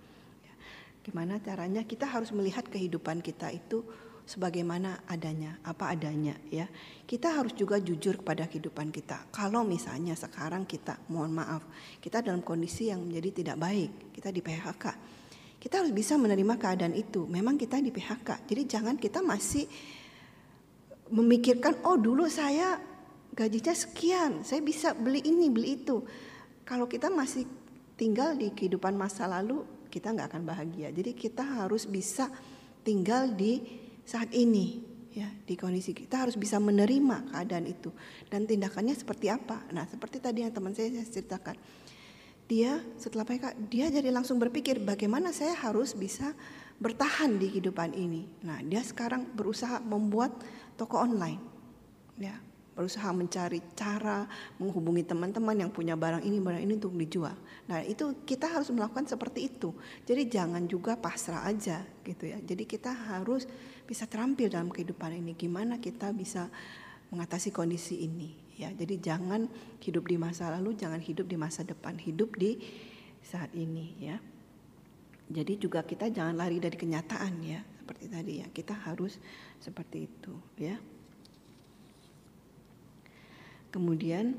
Gimana 1.04 1.36
caranya 1.36 1.84
kita 1.84 2.08
harus 2.08 2.32
melihat 2.32 2.64
kehidupan 2.64 3.20
kita 3.20 3.52
itu 3.52 3.84
sebagaimana 4.24 5.04
adanya, 5.04 5.60
apa 5.64 5.92
adanya 5.92 6.32
ya. 6.48 6.64
Kita 7.04 7.36
harus 7.36 7.52
juga 7.52 7.76
jujur 7.76 8.24
kepada 8.24 8.48
kehidupan 8.48 8.88
kita. 8.88 9.28
Kalau 9.28 9.62
misalnya 9.62 10.16
sekarang 10.16 10.64
kita, 10.64 10.96
mohon 11.12 11.36
maaf, 11.36 11.68
kita 12.00 12.24
dalam 12.24 12.40
kondisi 12.40 12.88
yang 12.88 13.04
menjadi 13.04 13.44
tidak 13.44 13.56
baik, 13.60 13.90
kita 14.16 14.32
di 14.32 14.40
PHK. 14.40 14.84
Kita 15.60 15.80
harus 15.80 15.92
bisa 15.92 16.16
menerima 16.20 16.60
keadaan 16.60 16.92
itu. 16.92 17.24
Memang 17.24 17.56
kita 17.56 17.80
di 17.80 17.88
PHK. 17.88 18.48
Jadi 18.48 18.62
jangan 18.68 18.96
kita 19.00 19.24
masih 19.24 19.64
memikirkan 21.12 21.84
oh 21.84 22.00
dulu 22.00 22.28
saya 22.28 22.80
gajinya 23.36 23.72
sekian, 23.76 24.40
saya 24.44 24.60
bisa 24.64 24.96
beli 24.96 25.20
ini, 25.24 25.52
beli 25.52 25.84
itu. 25.84 26.00
Kalau 26.64 26.88
kita 26.88 27.12
masih 27.12 27.44
tinggal 27.96 28.36
di 28.36 28.52
kehidupan 28.52 28.96
masa 28.96 29.28
lalu, 29.28 29.64
kita 29.92 30.12
nggak 30.16 30.32
akan 30.32 30.42
bahagia. 30.48 30.88
Jadi 30.92 31.12
kita 31.12 31.44
harus 31.44 31.84
bisa 31.84 32.32
tinggal 32.84 33.32
di 33.32 33.83
saat 34.04 34.30
ini 34.36 34.84
ya 35.14 35.30
di 35.46 35.54
kondisi 35.54 35.94
kita 35.94 36.26
harus 36.26 36.34
bisa 36.34 36.58
menerima 36.58 37.30
keadaan 37.30 37.70
itu 37.70 37.94
dan 38.28 38.44
tindakannya 38.44 38.92
seperti 38.92 39.30
apa. 39.30 39.62
Nah, 39.70 39.86
seperti 39.86 40.18
tadi 40.18 40.42
yang 40.42 40.50
teman 40.50 40.74
saya, 40.74 40.90
saya 40.90 41.06
ceritakan. 41.06 41.56
Dia 42.44 42.76
setelah 43.00 43.24
PK 43.24 43.56
dia 43.72 43.88
jadi 43.88 44.12
langsung 44.12 44.36
berpikir 44.36 44.76
bagaimana 44.82 45.32
saya 45.32 45.56
harus 45.56 45.96
bisa 45.96 46.36
bertahan 46.76 47.40
di 47.40 47.48
kehidupan 47.48 47.96
ini. 47.96 48.28
Nah, 48.44 48.60
dia 48.60 48.84
sekarang 48.84 49.24
berusaha 49.32 49.80
membuat 49.80 50.34
toko 50.76 51.00
online. 51.00 51.40
Ya, 52.20 52.36
berusaha 52.74 53.06
mencari 53.14 53.62
cara 53.78 54.26
menghubungi 54.58 55.06
teman-teman 55.06 55.54
yang 55.54 55.70
punya 55.70 55.94
barang 55.94 56.26
ini 56.26 56.42
barang 56.42 56.62
ini 56.62 56.74
untuk 56.74 56.92
dijual. 56.98 57.34
Nah 57.70 57.80
itu 57.86 58.26
kita 58.26 58.50
harus 58.50 58.68
melakukan 58.74 59.06
seperti 59.06 59.46
itu. 59.46 59.70
Jadi 60.02 60.26
jangan 60.26 60.66
juga 60.66 60.98
pasrah 60.98 61.46
aja 61.46 61.86
gitu 62.02 62.26
ya. 62.26 62.42
Jadi 62.42 62.66
kita 62.66 62.90
harus 62.90 63.46
bisa 63.84 64.08
terampil 64.08 64.48
dalam 64.48 64.72
kehidupan 64.72 65.20
ini. 65.20 65.36
Gimana 65.36 65.78
kita 65.78 66.10
bisa 66.16 66.48
mengatasi 67.12 67.52
kondisi 67.52 68.04
ini 68.04 68.32
ya. 68.56 68.72
Jadi 68.72 68.98
jangan 68.98 69.46
hidup 69.82 70.08
di 70.08 70.16
masa 70.16 70.50
lalu, 70.50 70.74
jangan 70.74 70.98
hidup 70.98 71.28
di 71.28 71.36
masa 71.36 71.62
depan, 71.62 72.00
hidup 72.00 72.34
di 72.34 72.58
saat 73.20 73.52
ini 73.52 73.86
ya. 74.00 74.16
Jadi 75.24 75.56
juga 75.56 75.80
kita 75.80 76.12
jangan 76.12 76.36
lari 76.36 76.60
dari 76.60 76.76
kenyataan 76.76 77.32
ya, 77.40 77.60
seperti 77.80 78.04
tadi 78.12 78.32
ya. 78.44 78.46
Kita 78.52 78.74
harus 78.76 79.16
seperti 79.60 80.04
itu 80.04 80.34
ya. 80.60 80.76
Kemudian 83.72 84.36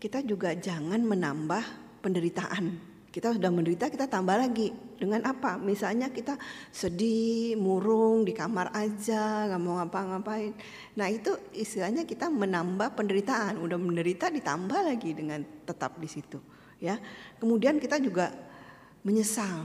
kita 0.00 0.24
juga 0.24 0.56
jangan 0.56 1.04
menambah 1.04 1.64
penderitaan. 2.00 2.80
Kita 3.12 3.36
sudah 3.36 3.50
menderita, 3.52 3.92
kita 3.92 4.08
tambah 4.08 4.38
lagi. 4.38 4.89
Dengan 5.00 5.24
apa? 5.24 5.56
Misalnya 5.56 6.12
kita 6.12 6.36
sedih, 6.68 7.56
murung, 7.56 8.28
di 8.28 8.36
kamar 8.36 8.68
aja, 8.76 9.48
nggak 9.48 9.60
mau 9.64 9.80
ngapa-ngapain. 9.80 10.52
Nah 11.00 11.08
itu 11.08 11.32
istilahnya 11.56 12.04
kita 12.04 12.28
menambah 12.28 12.92
penderitaan. 12.92 13.56
Udah 13.64 13.80
menderita 13.80 14.28
ditambah 14.28 14.92
lagi 14.92 15.16
dengan 15.16 15.40
tetap 15.64 15.96
di 15.96 16.04
situ. 16.04 16.36
Ya. 16.76 17.00
Kemudian 17.40 17.80
kita 17.80 17.96
juga 17.96 18.28
menyesal. 19.00 19.64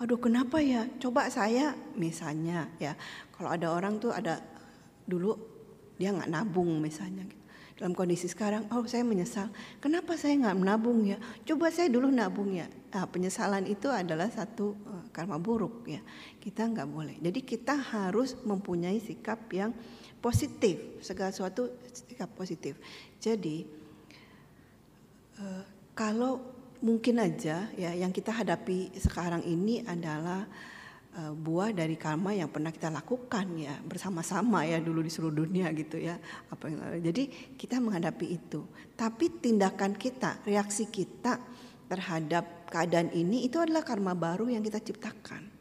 Aduh 0.00 0.16
kenapa 0.16 0.64
ya? 0.64 0.88
Coba 0.96 1.28
saya 1.28 1.76
misalnya 1.92 2.72
ya. 2.80 2.96
Kalau 3.36 3.52
ada 3.52 3.68
orang 3.68 4.00
tuh 4.00 4.16
ada 4.16 4.40
dulu 5.04 5.36
dia 6.00 6.16
nggak 6.16 6.32
nabung 6.32 6.80
misalnya 6.80 7.28
dalam 7.80 7.96
kondisi 7.96 8.28
sekarang, 8.28 8.68
oh 8.76 8.84
saya 8.84 9.00
menyesal, 9.00 9.48
kenapa 9.80 10.12
saya 10.12 10.36
nggak 10.36 10.58
menabung 10.60 11.00
ya? 11.08 11.16
Coba 11.48 11.72
saya 11.72 11.88
dulu 11.88 12.12
nabung 12.12 12.52
ya. 12.52 12.68
Nah, 12.90 13.06
penyesalan 13.06 13.70
itu 13.70 13.86
adalah 13.86 14.26
satu 14.26 14.74
uh, 14.74 15.04
karma 15.14 15.38
buruk 15.38 15.86
ya. 15.86 16.02
Kita 16.42 16.66
nggak 16.66 16.88
boleh. 16.90 17.16
Jadi 17.22 17.40
kita 17.46 17.78
harus 17.78 18.34
mempunyai 18.42 18.98
sikap 18.98 19.46
yang 19.54 19.70
positif, 20.18 20.98
segala 20.98 21.30
sesuatu 21.30 21.70
sikap 21.94 22.34
positif. 22.34 22.74
Jadi 23.22 23.62
uh, 25.38 25.64
kalau 25.94 26.42
mungkin 26.82 27.22
aja 27.22 27.70
ya 27.76 27.92
yang 27.92 28.10
kita 28.10 28.32
hadapi 28.32 28.90
sekarang 28.96 29.44
ini 29.44 29.84
adalah 29.84 30.48
buah 31.10 31.74
dari 31.74 31.98
karma 31.98 32.30
yang 32.30 32.46
pernah 32.54 32.70
kita 32.70 32.86
lakukan 32.86 33.42
ya 33.58 33.74
bersama-sama 33.82 34.62
ya 34.62 34.78
dulu 34.78 35.02
di 35.02 35.10
seluruh 35.10 35.42
dunia 35.42 35.66
gitu 35.74 35.98
ya 35.98 36.14
apa 36.48 36.70
yang 36.70 37.02
jadi 37.02 37.26
kita 37.58 37.82
menghadapi 37.82 38.26
itu 38.30 38.62
tapi 38.94 39.42
tindakan 39.42 39.98
kita 39.98 40.38
reaksi 40.46 40.86
kita 40.86 41.42
terhadap 41.90 42.70
keadaan 42.70 43.10
ini 43.10 43.50
itu 43.50 43.58
adalah 43.58 43.82
karma 43.82 44.14
baru 44.14 44.46
yang 44.46 44.62
kita 44.62 44.78
ciptakan 44.78 45.60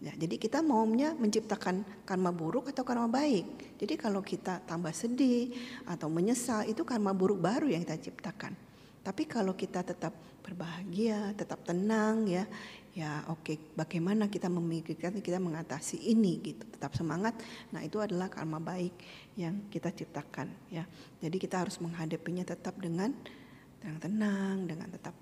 Ya, 0.00 0.16
jadi 0.16 0.40
kita 0.40 0.64
maunya 0.64 1.12
menciptakan 1.12 1.84
karma 2.08 2.32
buruk 2.32 2.72
atau 2.72 2.88
karma 2.88 3.04
baik. 3.04 3.76
Jadi 3.76 4.00
kalau 4.00 4.24
kita 4.24 4.64
tambah 4.64 4.96
sedih 4.96 5.52
atau 5.84 6.08
menyesal 6.08 6.64
itu 6.64 6.88
karma 6.88 7.12
buruk 7.12 7.36
baru 7.36 7.68
yang 7.68 7.84
kita 7.84 8.08
ciptakan. 8.08 8.56
Tapi 9.04 9.28
kalau 9.28 9.52
kita 9.52 9.84
tetap 9.84 10.16
berbahagia, 10.40 11.36
tetap 11.36 11.68
tenang 11.68 12.24
ya, 12.24 12.48
ya 12.96 13.28
oke 13.28 13.44
okay, 13.44 13.56
bagaimana 13.76 14.32
kita 14.32 14.48
memikirkan 14.48 15.20
kita 15.20 15.36
mengatasi 15.36 16.00
ini 16.08 16.40
gitu, 16.48 16.64
tetap 16.64 16.96
semangat. 16.96 17.36
Nah, 17.68 17.84
itu 17.84 18.00
adalah 18.00 18.32
karma 18.32 18.56
baik 18.56 18.96
yang 19.36 19.68
kita 19.68 19.92
ciptakan 19.92 20.48
ya. 20.72 20.88
Jadi 21.20 21.36
kita 21.36 21.60
harus 21.60 21.76
menghadapinya 21.76 22.48
tetap 22.48 22.72
dengan 22.80 23.12
tenang-tenang, 23.84 24.64
dengan 24.64 24.88
tetap 24.88 25.12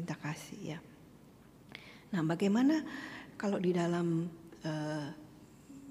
cinta 0.00 0.16
kasih 0.16 0.60
ya. 0.72 0.78
Nah, 2.16 2.24
bagaimana 2.24 2.80
kalau 3.36 3.60
di 3.60 3.76
dalam 3.76 4.24
uh, 4.64 5.06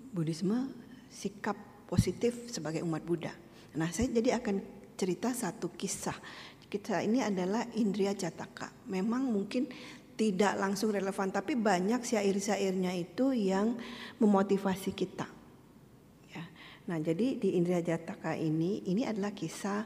Buddhisme 0.09 0.65
sikap 1.13 1.85
positif 1.85 2.49
sebagai 2.49 2.81
umat 2.81 3.05
Buddha. 3.05 3.29
Nah, 3.77 3.93
saya 3.93 4.09
jadi 4.09 4.41
akan 4.41 4.65
cerita 4.97 5.29
satu 5.29 5.69
kisah. 5.77 6.17
Kisah 6.65 7.05
ini 7.05 7.21
adalah 7.21 7.69
Indria 7.77 8.17
Jataka. 8.17 8.73
Memang 8.89 9.29
mungkin 9.29 9.69
tidak 10.17 10.57
langsung 10.57 10.89
relevan, 10.89 11.29
tapi 11.29 11.53
banyak 11.53 12.01
syair-syairnya 12.01 12.97
itu 12.97 13.29
yang 13.29 13.77
memotivasi 14.17 14.91
kita. 14.97 15.29
Ya. 16.33 16.43
Nah, 16.89 16.97
jadi 16.97 17.37
di 17.37 17.61
Indria 17.61 17.85
Jataka 17.85 18.33
ini, 18.33 18.81
ini 18.89 19.05
adalah 19.05 19.37
kisah 19.37 19.85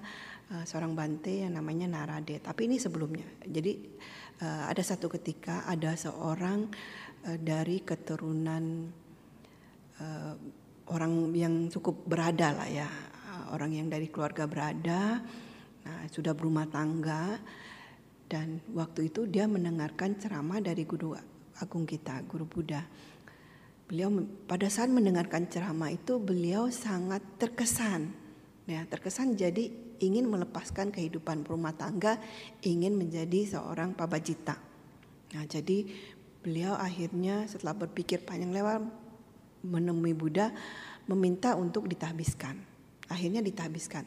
uh, 0.54 0.64
seorang 0.64 0.94
bante 0.94 1.42
yang 1.42 1.58
namanya 1.58 1.90
Narade. 1.90 2.38
Tapi 2.38 2.70
ini 2.70 2.78
sebelumnya. 2.78 3.26
Jadi 3.42 3.74
uh, 4.46 4.70
ada 4.70 4.84
satu 4.86 5.10
ketika 5.10 5.66
ada 5.66 5.98
seorang 5.98 6.70
uh, 7.26 7.38
dari 7.42 7.82
keturunan 7.82 8.94
uh, 9.98 10.34
orang 10.94 11.34
yang 11.34 11.68
cukup 11.74 12.06
berada 12.06 12.54
lah 12.54 12.70
ya, 12.70 12.88
uh, 13.34 13.58
orang 13.58 13.74
yang 13.74 13.88
dari 13.90 14.08
keluarga 14.14 14.46
berada, 14.46 15.24
nah, 15.84 16.06
sudah 16.12 16.38
berumah 16.38 16.70
tangga 16.70 17.42
dan 18.30 18.58
waktu 18.74 19.14
itu 19.14 19.30
dia 19.30 19.46
mendengarkan 19.46 20.18
ceramah 20.18 20.58
dari 20.58 20.84
guru 20.90 21.14
agung 21.62 21.86
kita, 21.86 22.26
guru 22.26 22.50
Buddha. 22.50 22.82
Beliau 23.86 24.10
pada 24.50 24.66
saat 24.74 24.90
mendengarkan 24.90 25.46
ceramah 25.46 25.94
itu 25.94 26.18
beliau 26.18 26.72
sangat 26.74 27.22
terkesan, 27.38 28.10
ya 28.66 28.82
terkesan 28.90 29.38
jadi 29.38 29.70
ingin 30.04 30.28
melepaskan 30.28 30.92
kehidupan 30.92 31.48
berumah 31.48 31.72
tangga, 31.80 32.20
ingin 32.60 33.00
menjadi 33.00 33.56
seorang 33.56 33.96
pabajita. 33.96 34.60
Nah, 35.34 35.48
jadi 35.48 35.88
beliau 36.44 36.76
akhirnya 36.76 37.48
setelah 37.48 37.74
berpikir 37.74 38.22
panjang 38.28 38.52
lebar 38.52 38.84
menemui 39.64 40.12
Buddha 40.12 40.52
meminta 41.08 41.56
untuk 41.56 41.88
ditahbiskan. 41.88 42.60
Akhirnya 43.08 43.40
ditahbiskan. 43.40 44.04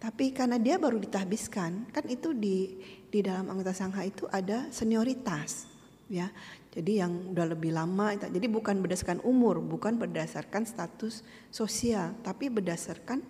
Tapi 0.00 0.36
karena 0.36 0.60
dia 0.60 0.76
baru 0.76 1.00
ditahbiskan, 1.00 1.88
kan 1.92 2.04
itu 2.08 2.36
di 2.36 2.76
di 3.08 3.24
dalam 3.24 3.48
anggota 3.48 3.72
sangha 3.72 4.04
itu 4.04 4.28
ada 4.28 4.68
senioritas, 4.68 5.64
ya. 6.12 6.28
Jadi 6.74 6.98
yang 6.98 7.30
udah 7.32 7.54
lebih 7.54 7.70
lama, 7.70 8.12
jadi 8.18 8.50
bukan 8.50 8.82
berdasarkan 8.82 9.22
umur, 9.22 9.62
bukan 9.62 9.94
berdasarkan 9.94 10.66
status 10.66 11.22
sosial, 11.48 12.18
tapi 12.26 12.50
berdasarkan 12.50 13.22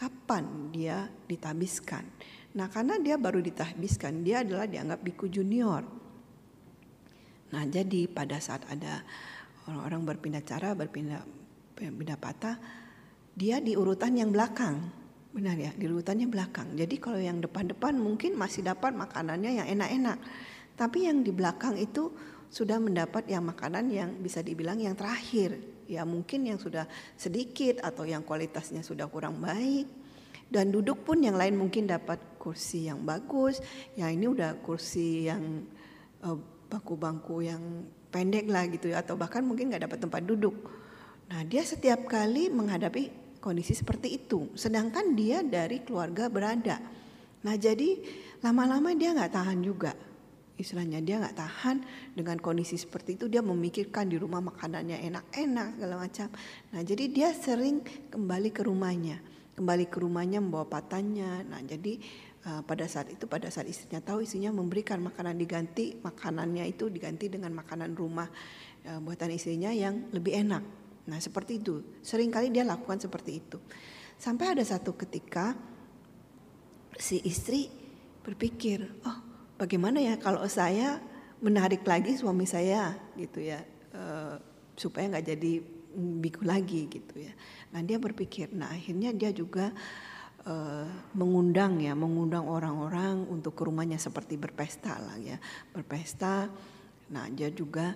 kapan 0.00 0.72
dia 0.72 1.12
ditahbiskan. 1.28 2.08
Nah, 2.56 2.72
karena 2.72 2.96
dia 2.96 3.20
baru 3.20 3.44
ditahbiskan, 3.44 4.24
dia 4.24 4.40
adalah 4.40 4.64
dianggap 4.64 5.04
biku 5.04 5.28
junior. 5.28 5.84
Nah, 7.52 7.62
jadi 7.68 8.08
pada 8.08 8.40
saat 8.40 8.64
ada 8.72 9.04
orang-orang 9.68 10.16
berpindah 10.16 10.40
cara, 10.40 10.72
berpindah 10.72 11.20
pindah 11.76 12.16
patah, 12.16 12.56
dia 13.36 13.60
di 13.60 13.76
urutan 13.76 14.16
yang 14.16 14.32
belakang. 14.32 14.88
Benar 15.30 15.54
ya, 15.60 15.70
di 15.76 15.86
urutannya 15.86 16.26
belakang. 16.26 16.74
Jadi 16.74 16.96
kalau 16.98 17.20
yang 17.20 17.38
depan-depan 17.38 17.94
mungkin 17.94 18.34
masih 18.34 18.66
dapat 18.66 18.96
makanannya 18.96 19.62
yang 19.62 19.68
enak-enak. 19.78 20.18
Tapi 20.74 21.06
yang 21.06 21.22
di 21.22 21.30
belakang 21.30 21.78
itu 21.78 22.10
sudah 22.50 22.82
mendapat 22.82 23.30
yang 23.30 23.46
makanan 23.46 23.86
yang 23.94 24.10
bisa 24.18 24.42
dibilang 24.42 24.82
yang 24.82 24.98
terakhir. 24.98 25.54
Ya 25.90 26.06
mungkin 26.06 26.46
yang 26.46 26.62
sudah 26.62 26.86
sedikit 27.18 27.82
atau 27.82 28.06
yang 28.06 28.22
kualitasnya 28.22 28.86
sudah 28.86 29.10
kurang 29.10 29.42
baik. 29.42 29.90
Dan 30.50 30.70
duduk 30.70 31.02
pun 31.02 31.18
yang 31.18 31.34
lain 31.34 31.58
mungkin 31.58 31.90
dapat 31.90 32.18
kursi 32.38 32.86
yang 32.86 33.02
bagus. 33.02 33.58
Ya 33.98 34.06
ini 34.06 34.30
udah 34.30 34.58
kursi 34.62 35.26
yang 35.26 35.66
uh, 36.22 36.38
bangku-bangku 36.70 37.42
yang 37.42 37.62
pendek 38.10 38.46
lah 38.50 38.66
gitu 38.66 38.90
ya 38.90 39.02
atau 39.02 39.14
bahkan 39.14 39.42
mungkin 39.42 39.70
nggak 39.70 39.90
dapat 39.90 39.98
tempat 40.02 40.22
duduk. 40.26 40.54
Nah 41.30 41.46
dia 41.46 41.62
setiap 41.62 42.10
kali 42.10 42.50
menghadapi 42.50 43.38
kondisi 43.38 43.72
seperti 43.72 44.18
itu, 44.18 44.50
sedangkan 44.58 45.14
dia 45.14 45.46
dari 45.46 45.82
keluarga 45.86 46.26
berada. 46.26 46.82
Nah 47.40 47.54
jadi 47.54 48.02
lama-lama 48.42 48.92
dia 48.98 49.14
nggak 49.14 49.32
tahan 49.32 49.62
juga, 49.62 49.94
istilahnya 50.60 51.00
dia 51.00 51.18
nggak 51.18 51.36
tahan 51.36 51.76
dengan 52.12 52.36
kondisi 52.38 52.76
seperti 52.76 53.16
itu 53.16 53.26
dia 53.26 53.40
memikirkan 53.40 54.06
di 54.06 54.20
rumah 54.20 54.44
makanannya 54.44 55.00
enak-enak 55.08 55.68
segala 55.80 55.96
macam. 55.96 56.28
Nah 56.76 56.80
jadi 56.84 57.04
dia 57.08 57.28
sering 57.32 57.80
kembali 58.12 58.52
ke 58.52 58.62
rumahnya, 58.62 59.18
kembali 59.56 59.88
ke 59.88 59.98
rumahnya 59.98 60.38
membawa 60.44 60.68
patannya. 60.68 61.48
Nah 61.48 61.60
jadi 61.64 61.96
uh, 62.46 62.62
pada 62.64 62.86
saat 62.88 63.12
itu 63.12 63.24
pada 63.28 63.52
saat 63.52 63.68
istrinya 63.68 64.00
tahu 64.00 64.24
istrinya 64.24 64.52
memberikan 64.54 65.02
makanan 65.04 65.36
diganti 65.36 65.98
makanannya 66.00 66.64
itu 66.68 66.88
diganti 66.88 67.28
dengan 67.28 67.52
makanan 67.56 67.92
rumah 67.92 68.28
uh, 68.88 69.00
buatan 69.02 69.34
istrinya 69.34 69.72
yang 69.74 70.08
lebih 70.14 70.36
enak 70.40 70.64
nah 71.08 71.18
seperti 71.18 71.58
itu 71.58 72.00
sering 72.04 72.30
kali 72.30 72.52
dia 72.52 72.62
lakukan 72.62 73.00
seperti 73.00 73.40
itu 73.40 73.58
sampai 74.20 74.56
ada 74.56 74.64
satu 74.64 74.94
ketika 74.94 75.56
si 76.96 77.18
istri 77.24 77.66
berpikir 78.20 78.84
oh 79.08 79.29
bagaimana 79.60 80.00
ya 80.00 80.16
kalau 80.16 80.40
saya 80.48 80.96
menarik 81.44 81.84
lagi 81.84 82.16
suami 82.16 82.48
saya 82.48 82.96
gitu 83.20 83.44
ya 83.44 83.60
uh, 83.92 84.40
supaya 84.72 85.12
nggak 85.12 85.26
jadi 85.36 85.52
biku 86.24 86.48
lagi 86.48 86.88
gitu 86.88 87.20
ya 87.20 87.36
nah 87.68 87.84
dia 87.84 88.00
berpikir 88.00 88.48
nah 88.56 88.72
akhirnya 88.72 89.12
dia 89.12 89.28
juga 89.36 89.76
uh, 90.46 90.88
mengundang 91.16 91.80
ya, 91.82 91.92
mengundang 91.92 92.46
orang-orang 92.48 93.26
untuk 93.28 93.56
ke 93.58 93.62
rumahnya 93.66 94.00
seperti 94.00 94.40
berpesta 94.40 94.96
lah 94.96 95.16
ya, 95.20 95.36
berpesta. 95.74 96.48
Nah 97.10 97.26
dia 97.32 97.50
juga 97.50 97.92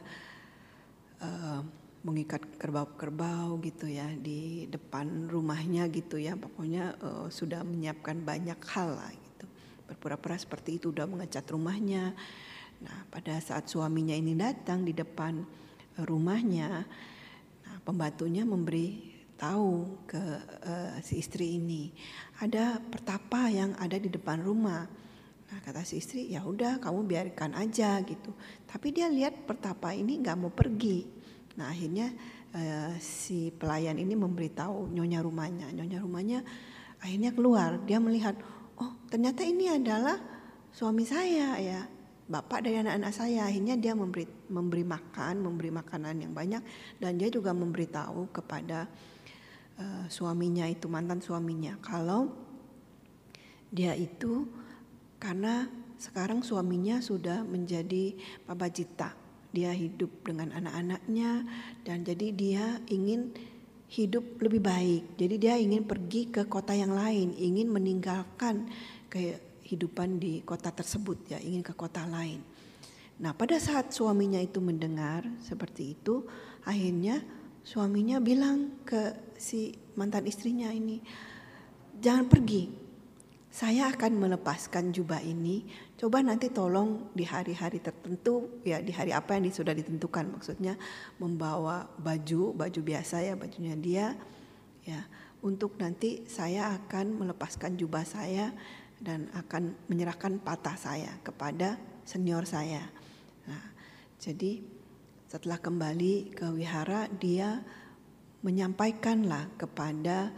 uh, 1.22 1.60
mengikat 2.04 2.60
kerbau-kerbau 2.60 3.56
gitu 3.64 3.88
ya 3.88 4.10
di 4.12 4.68
depan 4.68 5.30
rumahnya 5.30 5.88
gitu 5.88 6.20
ya, 6.20 6.36
pokoknya 6.36 6.98
uh, 7.00 7.26
sudah 7.32 7.64
menyiapkan 7.64 8.20
banyak 8.20 8.58
hal 8.68 8.98
lah. 8.98 9.12
Berpura-pura 9.94 10.34
seperti 10.34 10.82
itu 10.82 10.90
udah 10.90 11.06
mengecat 11.06 11.46
rumahnya. 11.46 12.10
Nah 12.82 12.98
pada 13.14 13.38
saat 13.38 13.70
suaminya 13.70 14.18
ini 14.18 14.34
datang 14.34 14.82
di 14.82 14.90
depan 14.90 15.38
rumahnya, 16.02 16.82
nah, 17.62 17.78
pembantunya 17.86 18.42
memberi 18.42 19.14
tahu 19.38 20.02
ke 20.06 20.24
uh, 20.66 20.98
si 21.02 21.22
istri 21.22 21.58
ini 21.58 21.90
ada 22.42 22.78
pertapa 22.82 23.50
yang 23.50 23.74
ada 23.78 23.94
di 23.94 24.10
depan 24.10 24.42
rumah. 24.42 24.82
Nah 25.50 25.58
kata 25.62 25.86
si 25.86 26.02
istri 26.02 26.30
ya 26.34 26.42
udah 26.42 26.82
kamu 26.82 27.06
biarkan 27.06 27.54
aja 27.54 28.02
gitu. 28.02 28.34
Tapi 28.66 28.90
dia 28.90 29.06
lihat 29.06 29.46
pertapa 29.46 29.94
ini 29.94 30.18
nggak 30.18 30.38
mau 30.38 30.50
pergi. 30.50 31.06
Nah 31.54 31.70
akhirnya 31.70 32.10
uh, 32.54 32.98
si 32.98 33.54
pelayan 33.54 33.98
ini 33.98 34.18
memberitahu 34.18 34.90
nyonya 34.90 35.20
rumahnya. 35.22 35.66
Nyonya 35.70 35.98
rumahnya 36.02 36.40
akhirnya 36.98 37.30
keluar. 37.30 37.78
Dia 37.86 38.02
melihat 38.02 38.34
oh 38.80 38.92
ternyata 39.10 39.42
ini 39.46 39.70
adalah 39.70 40.16
suami 40.74 41.06
saya 41.06 41.58
ya. 41.58 41.82
Bapak 42.24 42.64
dari 42.64 42.80
anak-anak 42.80 43.12
saya. 43.12 43.44
Akhirnya 43.44 43.76
dia 43.76 43.92
memberi 43.92 44.24
memberi 44.48 44.80
makan 44.80 45.44
memberi 45.44 45.70
makanan 45.70 46.24
yang 46.24 46.32
banyak. 46.32 46.62
Dan 46.96 47.20
dia 47.20 47.28
juga 47.28 47.52
memberitahu 47.52 48.32
kepada 48.32 48.88
uh, 49.76 50.08
suaminya 50.08 50.64
itu 50.64 50.88
mantan 50.88 51.20
suaminya. 51.20 51.76
Kalau 51.84 52.32
dia 53.68 53.92
itu 53.92 54.48
karena 55.20 55.68
sekarang 56.00 56.40
suaminya 56.40 56.98
sudah 57.04 57.44
menjadi 57.44 58.16
pabajita 58.48 59.24
dia 59.54 59.70
hidup 59.70 60.10
dengan 60.26 60.50
anak-anaknya. 60.50 61.46
Dan 61.86 62.02
jadi 62.02 62.26
dia 62.34 62.66
ingin 62.90 63.30
hidup 63.94 64.42
lebih 64.42 64.58
baik 64.58 65.02
jadi 65.14 65.34
dia 65.38 65.54
ingin 65.54 65.86
pergi 65.86 66.34
ke 66.34 66.50
kota 66.50 66.74
yang 66.74 66.92
lain 66.92 67.30
ingin 67.38 67.70
meninggalkan 67.70 68.66
kehidupan 69.06 70.18
di 70.18 70.42
kota 70.42 70.74
tersebut 70.74 71.30
ya 71.30 71.38
ingin 71.38 71.62
ke 71.62 71.72
kota 71.78 72.02
lain 72.10 72.42
nah 73.22 73.30
pada 73.30 73.54
saat 73.62 73.94
suaminya 73.94 74.42
itu 74.42 74.58
mendengar 74.58 75.22
seperti 75.46 75.94
itu 75.94 76.26
akhirnya 76.66 77.22
suaminya 77.64 78.20
bilang 78.20 78.84
ke 78.84 79.32
si 79.40 79.72
mantan 79.96 80.28
istrinya 80.28 80.68
ini, 80.70 81.00
jangan 81.98 82.28
pergi. 82.28 82.84
saya 83.54 83.86
akan 83.86 84.18
melepaskan 84.18 84.90
jubah 84.90 85.22
ini. 85.22 85.62
Coba 86.04 86.20
nanti 86.20 86.52
tolong 86.52 87.16
di 87.16 87.24
hari-hari 87.24 87.80
tertentu, 87.80 88.60
ya 88.60 88.76
di 88.84 88.92
hari 88.92 89.16
apa 89.16 89.40
yang 89.40 89.48
sudah 89.48 89.72
ditentukan, 89.72 90.36
maksudnya 90.36 90.76
membawa 91.16 91.88
baju, 91.96 92.52
baju 92.52 92.80
biasa 92.84 93.24
ya, 93.24 93.40
bajunya 93.40 93.72
dia, 93.72 94.12
ya 94.84 95.00
untuk 95.40 95.80
nanti 95.80 96.28
saya 96.28 96.76
akan 96.76 97.24
melepaskan 97.24 97.80
jubah 97.80 98.04
saya 98.04 98.52
dan 99.00 99.32
akan 99.32 99.72
menyerahkan 99.88 100.44
patah 100.44 100.76
saya 100.76 101.08
kepada 101.24 101.80
senior 102.04 102.44
saya. 102.44 102.84
Nah, 103.48 103.64
jadi 104.20 104.60
setelah 105.24 105.56
kembali 105.56 106.36
ke 106.36 106.52
wihara, 106.52 107.08
dia 107.16 107.64
menyampaikanlah 108.44 109.56
kepada 109.56 110.36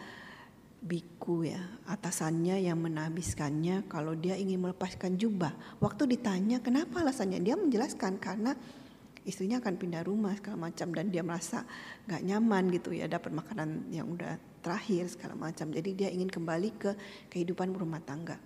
biku 0.87 1.43
ya 1.43 1.59
atasannya 1.91 2.63
yang 2.63 2.79
menabiskannya 2.79 3.91
kalau 3.91 4.15
dia 4.15 4.39
ingin 4.39 4.63
melepaskan 4.63 5.19
jubah. 5.19 5.51
Waktu 5.83 6.17
ditanya 6.17 6.63
kenapa 6.63 7.03
alasannya 7.03 7.43
dia 7.43 7.59
menjelaskan 7.59 8.23
karena 8.23 8.55
istrinya 9.27 9.59
akan 9.59 9.75
pindah 9.75 10.07
rumah 10.07 10.39
segala 10.39 10.71
macam 10.71 10.95
dan 10.95 11.11
dia 11.11 11.27
merasa 11.27 11.67
nggak 12.07 12.23
nyaman 12.23 12.71
gitu 12.71 12.95
ya 12.95 13.11
dapat 13.11 13.35
makanan 13.35 13.91
yang 13.91 14.07
udah 14.15 14.39
terakhir 14.63 15.11
segala 15.11 15.35
macam. 15.35 15.75
Jadi 15.75 15.91
dia 15.99 16.09
ingin 16.15 16.31
kembali 16.31 16.71
ke 16.79 16.91
kehidupan 17.35 17.75
rumah 17.75 17.99
tangga. 18.07 18.39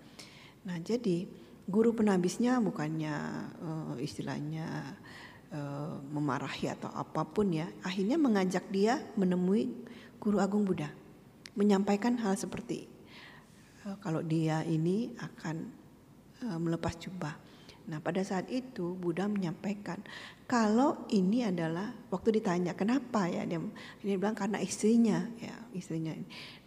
Nah 0.64 0.80
jadi 0.80 1.28
guru 1.68 1.92
penabisnya 1.92 2.58
bukannya 2.64 3.14
uh, 3.60 3.94
istilahnya 4.00 4.96
uh, 5.52 6.00
memarahi 6.08 6.72
atau 6.72 6.88
apa 6.96 7.28
pun 7.28 7.52
ya, 7.52 7.68
akhirnya 7.84 8.16
mengajak 8.16 8.64
dia 8.72 9.04
menemui 9.20 9.68
guru 10.16 10.40
agung 10.40 10.64
Buddha 10.64 10.99
menyampaikan 11.54 12.18
hal 12.20 12.38
seperti 12.38 12.86
uh, 13.86 13.96
kalau 14.02 14.22
dia 14.22 14.62
ini 14.66 15.14
akan 15.18 15.56
uh, 16.46 16.58
melepas 16.60 16.96
jubah. 16.98 17.34
Nah, 17.90 17.98
pada 17.98 18.22
saat 18.22 18.46
itu 18.52 18.94
Buddha 18.94 19.26
menyampaikan 19.26 19.98
kalau 20.46 21.10
ini 21.10 21.42
adalah 21.42 21.90
waktu 22.12 22.38
ditanya 22.38 22.76
kenapa 22.78 23.26
ya 23.26 23.42
dia 23.42 23.58
ini 24.06 24.14
bilang 24.14 24.38
karena 24.38 24.62
istrinya 24.62 25.26
ya 25.42 25.56
istrinya. 25.74 26.14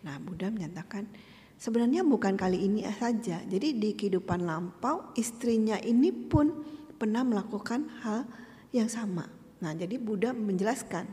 Nah, 0.03 0.19
Buddha 0.19 0.51
menyatakan 0.51 1.07
sebenarnya 1.55 2.03
bukan 2.03 2.35
kali 2.35 2.67
ini 2.67 2.83
saja. 2.91 3.39
Jadi 3.39 3.77
di 3.77 3.95
kehidupan 3.95 4.43
lampau 4.43 5.15
istrinya 5.15 5.79
ini 5.79 6.11
pun 6.11 6.51
pernah 6.99 7.23
melakukan 7.23 7.87
hal 8.03 8.27
yang 8.75 8.91
sama. 8.91 9.29
Nah, 9.63 9.71
jadi 9.71 9.95
Buddha 9.95 10.35
menjelaskan 10.35 11.07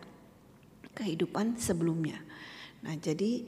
kehidupan 0.96 1.54
sebelumnya. 1.54 2.18
Nah, 2.84 2.94
jadi 2.96 3.44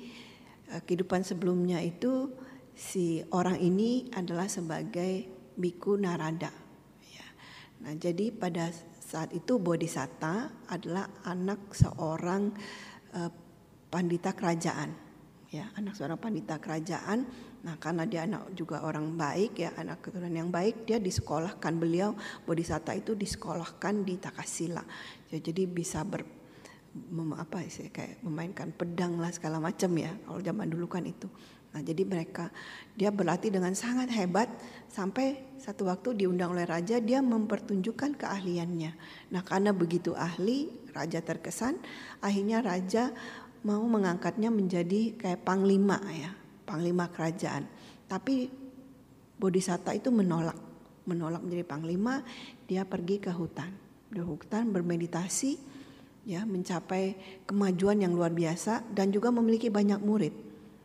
eh, 0.72 0.82
kehidupan 0.84 1.24
sebelumnya 1.24 1.80
itu 1.80 2.32
si 2.72 3.20
orang 3.32 3.60
ini 3.60 4.08
adalah 4.12 4.48
sebagai 4.48 5.28
biku 5.56 6.00
narada. 6.00 6.52
Ya. 7.12 7.26
Nah, 7.84 7.92
jadi 7.96 8.32
pada 8.32 8.72
saat 9.12 9.36
itu 9.36 9.60
Bodhisatta 9.60 10.48
adalah 10.72 11.04
anak 11.28 11.76
seorang 11.76 12.48
uh, 13.12 13.28
pandita 13.92 14.32
kerajaan. 14.32 14.96
Ya, 15.52 15.68
anak 15.76 16.00
seorang 16.00 16.16
pandita 16.16 16.56
kerajaan. 16.56 17.28
Nah, 17.60 17.76
karena 17.76 18.08
dia 18.08 18.24
anak 18.24 18.56
juga 18.56 18.80
orang 18.80 19.12
baik 19.20 19.60
ya, 19.60 19.76
anak 19.76 20.00
keturunan 20.00 20.32
yang 20.32 20.48
baik, 20.48 20.88
dia 20.88 20.96
disekolahkan 20.96 21.76
beliau 21.76 22.16
Bodhisatta 22.48 22.96
itu 22.96 23.12
disekolahkan 23.12 24.00
di 24.00 24.16
Takasila. 24.16 24.80
Ya, 25.28 25.38
jadi 25.44 25.68
bisa 25.68 26.00
ber 26.08 26.24
mem, 26.92 27.32
apa 27.36 27.64
sih 27.68 27.88
kayak 27.88 28.20
memainkan 28.20 28.68
pedang 28.72 29.16
lah 29.16 29.32
segala 29.32 29.56
macam 29.58 29.90
ya 29.96 30.12
kalau 30.28 30.40
zaman 30.44 30.68
dulu 30.68 30.86
kan 30.88 31.04
itu. 31.08 31.28
Nah 31.72 31.80
jadi 31.80 32.04
mereka 32.04 32.52
dia 32.92 33.08
berlatih 33.08 33.48
dengan 33.48 33.72
sangat 33.72 34.12
hebat 34.12 34.48
sampai 34.92 35.56
satu 35.56 35.88
waktu 35.88 36.20
diundang 36.20 36.52
oleh 36.52 36.68
raja 36.68 37.00
dia 37.00 37.24
mempertunjukkan 37.24 38.20
keahliannya. 38.20 38.92
Nah 39.32 39.42
karena 39.42 39.72
begitu 39.72 40.12
ahli 40.12 40.68
raja 40.92 41.24
terkesan 41.24 41.80
akhirnya 42.20 42.60
raja 42.60 43.08
mau 43.64 43.80
mengangkatnya 43.88 44.52
menjadi 44.52 45.16
kayak 45.16 45.48
panglima 45.48 45.96
ya 46.12 46.36
panglima 46.68 47.08
kerajaan. 47.08 47.64
Tapi 48.04 48.60
Bodhisatta 49.40 49.96
itu 49.96 50.12
menolak 50.12 50.54
menolak 51.08 51.42
menjadi 51.42 51.64
panglima 51.66 52.20
dia 52.68 52.84
pergi 52.84 53.16
ke 53.16 53.32
hutan. 53.32 53.72
Di 54.12 54.20
hutan 54.20 54.68
bermeditasi 54.76 55.71
ya 56.22 56.46
mencapai 56.46 57.18
kemajuan 57.44 57.98
yang 58.02 58.14
luar 58.14 58.30
biasa 58.30 58.86
dan 58.94 59.10
juga 59.10 59.34
memiliki 59.34 59.68
banyak 59.68 59.98
murid 60.02 60.34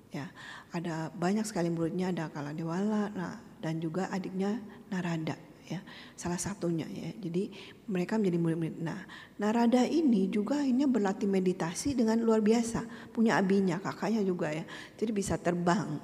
ya. 0.09 0.29
Ada 0.73 1.15
banyak 1.15 1.47
sekali 1.47 1.71
muridnya 1.71 2.11
ada 2.11 2.27
Kaladewala 2.27 3.07
nah, 3.15 3.39
dan 3.63 3.79
juga 3.79 4.11
adiknya 4.11 4.59
Narada 4.91 5.39
ya 5.67 5.79
salah 6.15 6.39
satunya 6.39 6.87
ya. 6.87 7.11
Jadi 7.19 7.51
mereka 7.87 8.19
menjadi 8.19 8.37
murid-murid. 8.39 8.75
Nah 8.83 8.99
Narada 9.39 9.83
ini 9.87 10.27
juga 10.31 10.63
ini 10.63 10.83
berlatih 10.87 11.27
meditasi 11.27 11.95
dengan 11.95 12.19
luar 12.19 12.43
biasa 12.43 13.11
punya 13.15 13.39
abinya 13.39 13.79
kakaknya 13.79 14.23
juga 14.23 14.51
ya. 14.51 14.63
Jadi 14.99 15.11
bisa 15.15 15.39
terbang. 15.39 15.99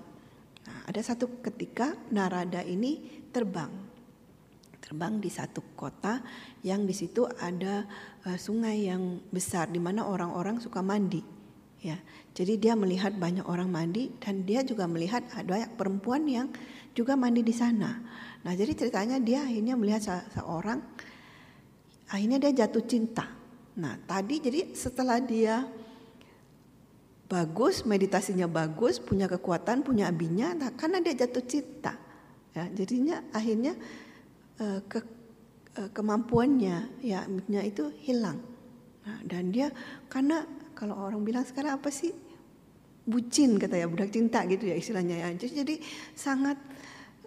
Nah 0.64 0.80
ada 0.88 1.02
satu 1.04 1.44
ketika 1.44 1.92
Narada 2.12 2.64
ini 2.64 3.24
terbang 3.36 3.83
terbang 4.84 5.24
di 5.24 5.32
satu 5.32 5.64
kota 5.80 6.20
yang 6.60 6.84
di 6.84 6.92
situ 6.92 7.24
ada 7.40 7.88
uh, 8.28 8.36
sungai 8.36 8.92
yang 8.92 9.24
besar 9.32 9.72
di 9.72 9.80
mana 9.80 10.04
orang-orang 10.04 10.60
suka 10.60 10.84
mandi. 10.84 11.24
Ya, 11.84 12.00
jadi 12.32 12.56
dia 12.60 12.74
melihat 12.80 13.16
banyak 13.16 13.44
orang 13.44 13.68
mandi 13.68 14.12
dan 14.20 14.48
dia 14.48 14.64
juga 14.64 14.88
melihat 14.88 15.24
ada 15.36 15.68
perempuan 15.68 16.24
yang 16.28 16.48
juga 16.96 17.16
mandi 17.16 17.44
di 17.44 17.52
sana. 17.52 18.00
Nah, 18.44 18.54
jadi 18.56 18.72
ceritanya 18.72 19.20
dia 19.20 19.44
akhirnya 19.44 19.76
melihat 19.76 20.24
seorang 20.32 20.80
akhirnya 22.08 22.40
dia 22.40 22.64
jatuh 22.64 22.84
cinta. 22.88 23.28
Nah, 23.76 24.00
tadi 24.08 24.40
jadi 24.40 24.72
setelah 24.72 25.20
dia 25.20 25.68
bagus, 27.28 27.84
meditasinya 27.84 28.46
bagus, 28.46 29.02
punya 29.02 29.26
kekuatan, 29.26 29.82
punya 29.82 30.08
abinya, 30.08 30.54
nah, 30.54 30.70
karena 30.72 31.02
dia 31.04 31.26
jatuh 31.26 31.44
cinta. 31.44 32.00
Ya, 32.54 32.70
jadinya 32.70 33.26
akhirnya 33.34 33.74
uh, 34.62 34.82
ke 34.86 35.00
uh, 35.80 35.90
kemampuannya 35.94 37.02
ya 37.02 37.26
itu 37.66 37.90
hilang. 38.04 38.42
Nah, 39.04 39.20
dan 39.28 39.52
dia 39.52 39.68
karena 40.08 40.46
kalau 40.74 40.96
orang 40.96 41.24
bilang 41.24 41.46
sekarang 41.46 41.78
apa 41.78 41.92
sih 41.92 42.12
bucin 43.04 43.60
kata 43.60 43.76
ya 43.76 43.88
budak 43.92 44.16
cinta 44.16 44.44
gitu 44.48 44.70
ya 44.70 44.76
istilahnya 44.80 45.28
ya. 45.28 45.28
Jadi 45.36 45.80
sangat 46.16 46.56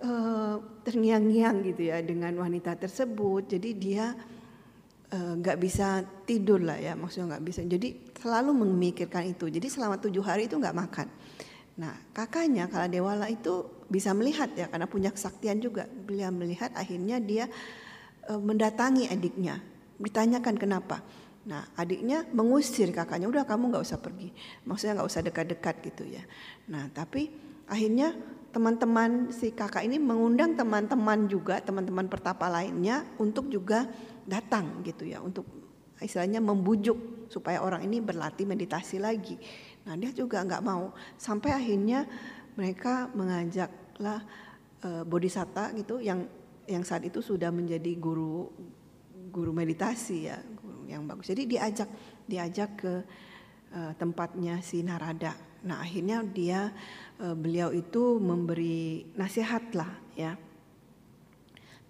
uh, 0.00 0.56
terngiang-ngiang 0.82 1.56
gitu 1.68 1.82
ya 1.92 2.00
dengan 2.00 2.32
wanita 2.40 2.80
tersebut. 2.80 3.52
Jadi 3.56 3.70
dia 3.76 4.16
nggak 5.12 5.56
uh, 5.56 5.60
bisa 5.62 6.02
tidur 6.26 6.58
lah 6.64 6.80
ya 6.80 6.96
maksudnya 6.96 7.36
nggak 7.36 7.44
bisa. 7.44 7.60
Jadi 7.62 8.16
selalu 8.16 8.64
memikirkan 8.64 9.28
itu. 9.28 9.52
Jadi 9.52 9.68
selama 9.68 10.00
tujuh 10.00 10.24
hari 10.24 10.48
itu 10.48 10.56
nggak 10.56 10.76
makan. 10.76 11.06
Nah 11.76 11.92
kakaknya 12.16 12.72
kalau 12.72 12.88
Dewala 12.88 13.28
itu 13.28 13.75
bisa 13.86 14.10
melihat 14.12 14.50
ya 14.58 14.66
karena 14.66 14.90
punya 14.90 15.10
kesaktian 15.14 15.62
juga. 15.62 15.86
Beliau 15.86 16.30
melihat 16.34 16.74
akhirnya 16.74 17.22
dia 17.22 17.46
e, 18.26 18.32
mendatangi 18.34 19.08
adiknya, 19.08 19.62
ditanyakan 19.98 20.54
kenapa. 20.58 21.02
Nah 21.46 21.62
adiknya 21.78 22.26
mengusir 22.34 22.90
kakaknya, 22.90 23.30
udah 23.30 23.46
kamu 23.46 23.70
nggak 23.70 23.84
usah 23.86 24.02
pergi, 24.02 24.34
maksudnya 24.66 24.98
nggak 24.98 25.08
usah 25.08 25.22
dekat-dekat 25.22 25.74
gitu 25.86 26.04
ya. 26.06 26.22
Nah 26.66 26.90
tapi 26.90 27.30
akhirnya 27.70 28.14
teman-teman 28.50 29.30
si 29.30 29.52
kakak 29.52 29.84
ini 29.84 30.00
mengundang 30.00 30.58
teman-teman 30.58 31.30
juga, 31.30 31.62
teman-teman 31.62 32.10
pertapa 32.10 32.50
lainnya 32.50 33.06
untuk 33.20 33.46
juga 33.52 33.86
datang 34.26 34.82
gitu 34.82 35.06
ya, 35.06 35.22
untuk 35.22 35.46
istilahnya 36.00 36.42
membujuk 36.42 37.28
supaya 37.30 37.62
orang 37.62 37.84
ini 37.86 38.02
berlatih 38.02 38.46
meditasi 38.48 38.98
lagi. 38.98 39.38
Nah 39.86 39.94
dia 39.94 40.10
juga 40.10 40.42
nggak 40.42 40.62
mau, 40.66 40.90
sampai 41.14 41.54
akhirnya 41.54 42.08
mereka 42.56 43.12
mengajaklah 43.12 44.24
uh, 44.82 45.04
bodhisatta 45.04 45.76
gitu 45.76 46.00
yang 46.00 46.24
yang 46.66 46.82
saat 46.82 47.06
itu 47.06 47.22
sudah 47.22 47.54
menjadi 47.54 47.94
guru 47.94 48.50
guru 49.30 49.52
meditasi 49.54 50.26
ya 50.26 50.40
guru 50.58 50.88
yang 50.88 51.06
bagus. 51.06 51.30
Jadi 51.30 51.46
diajak 51.46 51.88
diajak 52.26 52.70
ke 52.80 52.92
uh, 53.76 53.92
tempatnya 54.00 54.58
si 54.64 54.82
Narada. 54.82 55.36
Nah 55.68 55.84
akhirnya 55.84 56.24
dia 56.26 56.72
uh, 57.22 57.36
beliau 57.36 57.70
itu 57.70 58.18
memberi 58.18 59.06
nasihat 59.14 59.70
lah 59.76 59.92
ya. 60.16 60.34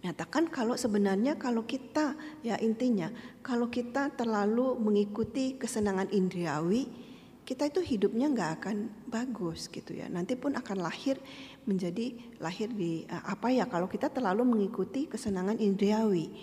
Menyatakan 0.03 0.53
kalau 0.53 0.77
sebenarnya 0.77 1.41
kalau 1.41 1.65
kita 1.65 2.15
ya 2.45 2.61
intinya 2.61 3.11
kalau 3.41 3.73
kita 3.73 4.13
terlalu 4.13 4.77
mengikuti 4.77 5.57
kesenangan 5.57 6.13
indriawi 6.13 7.06
kita 7.47 7.71
itu 7.71 7.79
hidupnya 7.79 8.27
nggak 8.27 8.51
akan 8.61 8.77
bagus 9.07 9.71
gitu 9.71 9.95
ya. 9.95 10.11
Nanti 10.11 10.35
pun 10.35 10.59
akan 10.59 10.83
lahir 10.83 11.17
menjadi 11.63 12.19
lahir 12.43 12.75
di 12.75 13.07
uh, 13.07 13.23
apa 13.31 13.55
ya 13.55 13.71
kalau 13.71 13.87
kita 13.87 14.11
terlalu 14.11 14.43
mengikuti 14.43 15.07
kesenangan 15.07 15.63
indriawi. 15.63 16.35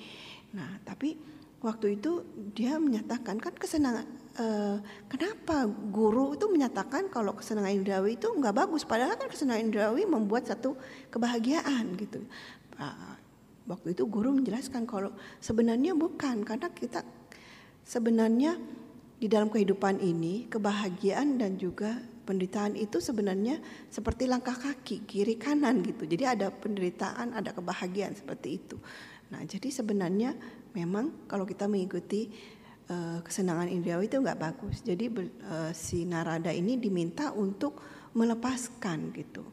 Nah, 0.56 0.80
tapi 0.88 1.20
waktu 1.60 2.00
itu 2.00 2.24
dia 2.56 2.80
menyatakan 2.80 3.40
kan 3.40 3.52
kesenangan 3.56 4.08
uh, 4.40 4.78
kenapa 5.08 5.64
guru 5.68 6.36
itu 6.36 6.52
menyatakan 6.52 7.08
kalau 7.08 7.32
kesenangan 7.40 7.72
indrawi 7.72 8.20
itu 8.20 8.28
nggak 8.28 8.52
bagus 8.52 8.84
padahal 8.84 9.16
kan 9.16 9.32
kesenangan 9.32 9.72
indrawi 9.72 10.04
membuat 10.04 10.44
satu 10.44 10.76
kebahagiaan 11.08 11.96
gitu 11.96 12.20
uh, 12.84 13.16
waktu 13.64 13.96
itu 13.96 14.04
guru 14.12 14.36
menjelaskan 14.36 14.84
kalau 14.84 15.16
sebenarnya 15.40 15.96
bukan 15.96 16.44
karena 16.44 16.68
kita 16.76 17.08
sebenarnya 17.88 18.60
di 19.24 19.32
dalam 19.32 19.48
kehidupan 19.48 20.04
ini 20.04 20.52
kebahagiaan 20.52 21.40
dan 21.40 21.56
juga 21.56 21.96
penderitaan 22.28 22.76
itu 22.76 23.00
sebenarnya 23.00 23.64
seperti 23.88 24.28
langkah 24.28 24.60
kaki 24.60 25.08
kiri 25.08 25.40
kanan 25.40 25.80
gitu 25.80 26.04
jadi 26.04 26.36
ada 26.36 26.52
penderitaan 26.52 27.32
ada 27.32 27.56
kebahagiaan 27.56 28.20
seperti 28.20 28.60
itu 28.60 28.76
nah 29.32 29.40
jadi 29.48 29.72
sebenarnya 29.72 30.36
memang 30.76 31.32
kalau 31.32 31.48
kita 31.48 31.72
mengikuti 31.72 32.28
uh, 32.90 33.20
kesenangan 33.24 33.70
indrawi 33.72 34.10
itu 34.10 34.20
nggak 34.20 34.40
bagus. 34.40 34.82
Jadi 34.84 35.06
uh, 35.48 35.72
si 35.72 36.04
Narada 36.04 36.52
ini 36.52 36.76
diminta 36.76 37.32
untuk 37.32 37.80
melepaskan 38.18 39.14
gitu. 39.16 39.46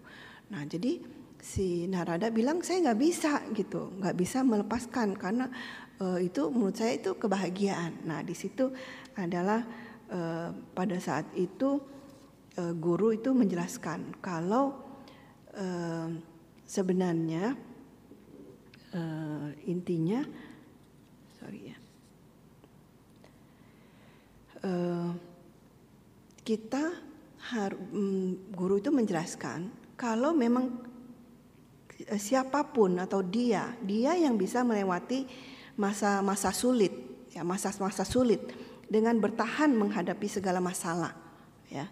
Nah 0.51 0.67
jadi 0.67 1.01
si 1.41 1.89
Narada 1.89 2.29
bilang 2.29 2.61
saya 2.61 2.91
nggak 2.91 3.01
bisa 3.01 3.41
gitu, 3.57 3.95
nggak 4.01 4.17
bisa 4.17 4.45
melepaskan 4.45 5.17
karena 5.17 5.49
uh, 6.03 6.19
itu 6.21 6.49
menurut 6.53 6.77
saya 6.77 6.97
itu 6.97 7.17
kebahagiaan. 7.17 8.05
Nah 8.05 8.21
di 8.25 8.35
situ 8.37 8.73
adalah 9.17 9.65
uh, 10.11 10.51
pada 10.75 10.97
saat 10.99 11.27
itu 11.35 11.81
uh, 12.59 12.75
guru 12.77 13.15
itu 13.15 13.31
menjelaskan 13.31 14.19
kalau 14.23 14.75
uh, 15.55 16.09
sebenarnya 16.67 17.55
uh, 18.95 19.49
intinya 19.67 20.23
sorry 21.39 21.61
ya. 21.73 21.79
Uh, 24.61 25.11
kita 26.45 26.93
harus 27.41 27.81
um, 27.97 28.37
guru 28.53 28.77
itu 28.77 28.93
menjelaskan 28.93 29.73
kalau 29.97 30.37
memang 30.37 30.69
siapa 32.21 32.65
pun 32.69 32.97
atau 33.01 33.21
dia 33.25 33.77
dia 33.85 34.17
yang 34.17 34.37
bisa 34.37 34.65
melewati 34.65 35.25
masa-masa 35.77 36.53
sulit 36.53 36.93
ya 37.33 37.45
masa-masa 37.45 38.05
sulit 38.05 38.41
dengan 38.91 39.17
bertahan 39.23 39.71
menghadapi 39.71 40.27
segala 40.27 40.59
masalah 40.59 41.15
ya 41.71 41.87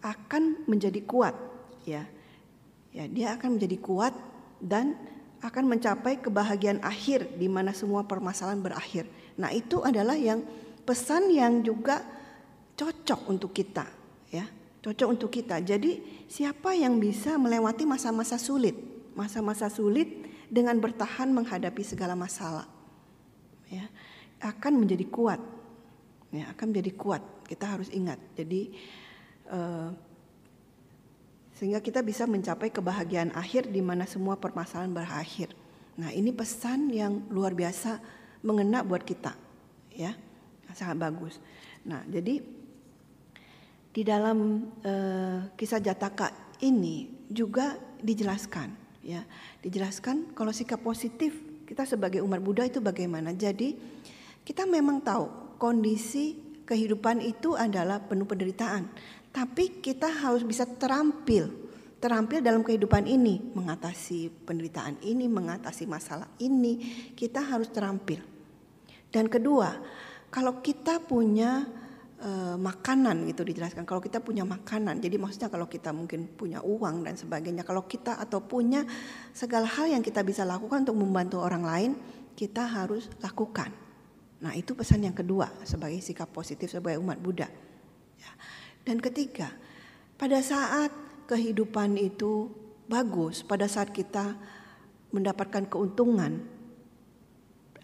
akan 0.00 0.64
menjadi 0.70 1.02
kuat 1.02 1.34
ya 1.82 2.06
ya 2.94 3.04
dia 3.10 3.34
akan 3.34 3.58
menjadi 3.58 3.76
kuat 3.82 4.14
dan 4.62 4.94
akan 5.40 5.72
mencapai 5.72 6.20
kebahagiaan 6.20 6.84
akhir 6.84 7.40
di 7.40 7.48
mana 7.48 7.72
semua 7.72 8.04
permasalahan 8.04 8.60
berakhir. 8.60 9.08
Nah, 9.40 9.48
itu 9.48 9.80
adalah 9.80 10.12
yang 10.12 10.44
pesan 10.84 11.32
yang 11.32 11.64
juga 11.64 12.04
cocok 12.76 13.20
untuk 13.32 13.56
kita, 13.56 13.88
ya. 14.28 14.44
Cocok 14.80 15.08
untuk 15.08 15.32
kita. 15.32 15.60
Jadi, 15.60 16.24
siapa 16.28 16.76
yang 16.76 17.00
bisa 17.00 17.36
melewati 17.40 17.84
masa-masa 17.88 18.36
sulit? 18.36 18.76
Masa-masa 19.16 19.68
sulit 19.72 20.28
dengan 20.48 20.76
bertahan 20.76 21.32
menghadapi 21.32 21.84
segala 21.84 22.16
masalah. 22.16 22.68
Ya, 23.72 23.88
akan 24.44 24.84
menjadi 24.84 25.08
kuat. 25.08 25.40
Ya, 26.30 26.46
akan 26.54 26.70
menjadi 26.70 26.94
kuat. 26.94 27.22
Kita 27.46 27.66
harus 27.74 27.90
ingat. 27.90 28.18
Jadi 28.38 28.70
uh, 29.50 29.90
sehingga 31.60 31.84
kita 31.84 32.00
bisa 32.00 32.24
mencapai 32.24 32.72
kebahagiaan 32.72 33.36
akhir 33.36 33.68
di 33.68 33.84
mana 33.84 34.08
semua 34.08 34.40
permasalahan 34.40 34.96
berakhir. 34.96 35.52
Nah, 36.00 36.08
ini 36.08 36.32
pesan 36.32 36.88
yang 36.88 37.28
luar 37.28 37.52
biasa 37.52 38.00
mengena 38.40 38.80
buat 38.80 39.04
kita, 39.04 39.36
ya, 39.92 40.16
sangat 40.72 40.96
bagus. 40.96 41.36
Nah, 41.84 42.00
jadi 42.08 42.40
di 43.92 44.02
dalam 44.06 44.70
uh, 44.80 45.52
kisah 45.52 45.84
Jataka 45.84 46.56
ini 46.64 47.28
juga 47.28 47.76
dijelaskan, 48.00 48.72
ya, 49.04 49.20
dijelaskan 49.60 50.32
kalau 50.32 50.56
sikap 50.56 50.80
positif 50.80 51.36
kita 51.68 51.84
sebagai 51.84 52.24
umat 52.24 52.40
Buddha 52.40 52.64
itu 52.64 52.80
bagaimana. 52.80 53.36
Jadi 53.36 53.76
kita 54.40 54.64
memang 54.64 55.04
tahu 55.04 55.49
kondisi 55.60 56.40
kehidupan 56.64 57.20
itu 57.20 57.52
adalah 57.52 58.00
penuh 58.00 58.24
penderitaan. 58.24 58.88
Tapi 59.30 59.84
kita 59.84 60.08
harus 60.08 60.40
bisa 60.42 60.64
terampil, 60.64 61.52
terampil 62.00 62.40
dalam 62.40 62.64
kehidupan 62.64 63.04
ini, 63.04 63.52
mengatasi 63.52 64.32
penderitaan 64.48 64.98
ini, 65.04 65.28
mengatasi 65.28 65.84
masalah 65.84 66.26
ini, 66.40 67.12
kita 67.14 67.44
harus 67.44 67.68
terampil. 67.68 68.24
Dan 69.12 69.28
kedua, 69.28 69.76
kalau 70.32 70.62
kita 70.62 70.98
punya 71.02 71.62
uh, 72.22 72.56
makanan 72.58 73.26
gitu 73.30 73.46
dijelaskan, 73.46 73.86
kalau 73.86 74.02
kita 74.02 74.18
punya 74.18 74.42
makanan, 74.42 74.98
jadi 74.98 75.18
maksudnya 75.18 75.50
kalau 75.50 75.66
kita 75.70 75.94
mungkin 75.94 76.26
punya 76.30 76.58
uang 76.62 77.06
dan 77.06 77.14
sebagainya, 77.14 77.62
kalau 77.62 77.86
kita 77.86 78.18
atau 78.18 78.42
punya 78.42 78.82
segala 79.30 79.66
hal 79.66 79.90
yang 79.90 80.02
kita 80.02 80.22
bisa 80.26 80.42
lakukan 80.42 80.86
untuk 80.86 80.98
membantu 80.98 81.38
orang 81.42 81.62
lain, 81.62 81.90
kita 82.34 82.66
harus 82.66 83.06
lakukan. 83.22 83.89
Nah 84.40 84.56
itu 84.56 84.72
pesan 84.72 85.04
yang 85.04 85.16
kedua 85.16 85.52
sebagai 85.68 86.00
sikap 86.00 86.32
positif 86.32 86.72
sebagai 86.72 87.00
umat 87.00 87.20
Buddha. 87.20 87.48
Ya. 88.16 88.32
Dan 88.84 89.00
ketiga, 89.00 89.52
pada 90.16 90.40
saat 90.40 90.92
kehidupan 91.28 92.00
itu 92.00 92.48
bagus, 92.88 93.44
pada 93.44 93.68
saat 93.68 93.92
kita 93.92 94.34
mendapatkan 95.12 95.68
keuntungan, 95.68 96.40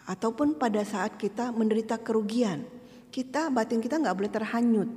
ataupun 0.07 0.57
pada 0.57 0.87
saat 0.87 1.19
kita 1.21 1.53
menderita 1.53 2.01
kerugian, 2.01 2.65
kita 3.13 3.53
batin 3.53 3.83
kita 3.83 3.99
nggak 4.01 4.17
boleh 4.17 4.33
terhanyut 4.33 4.89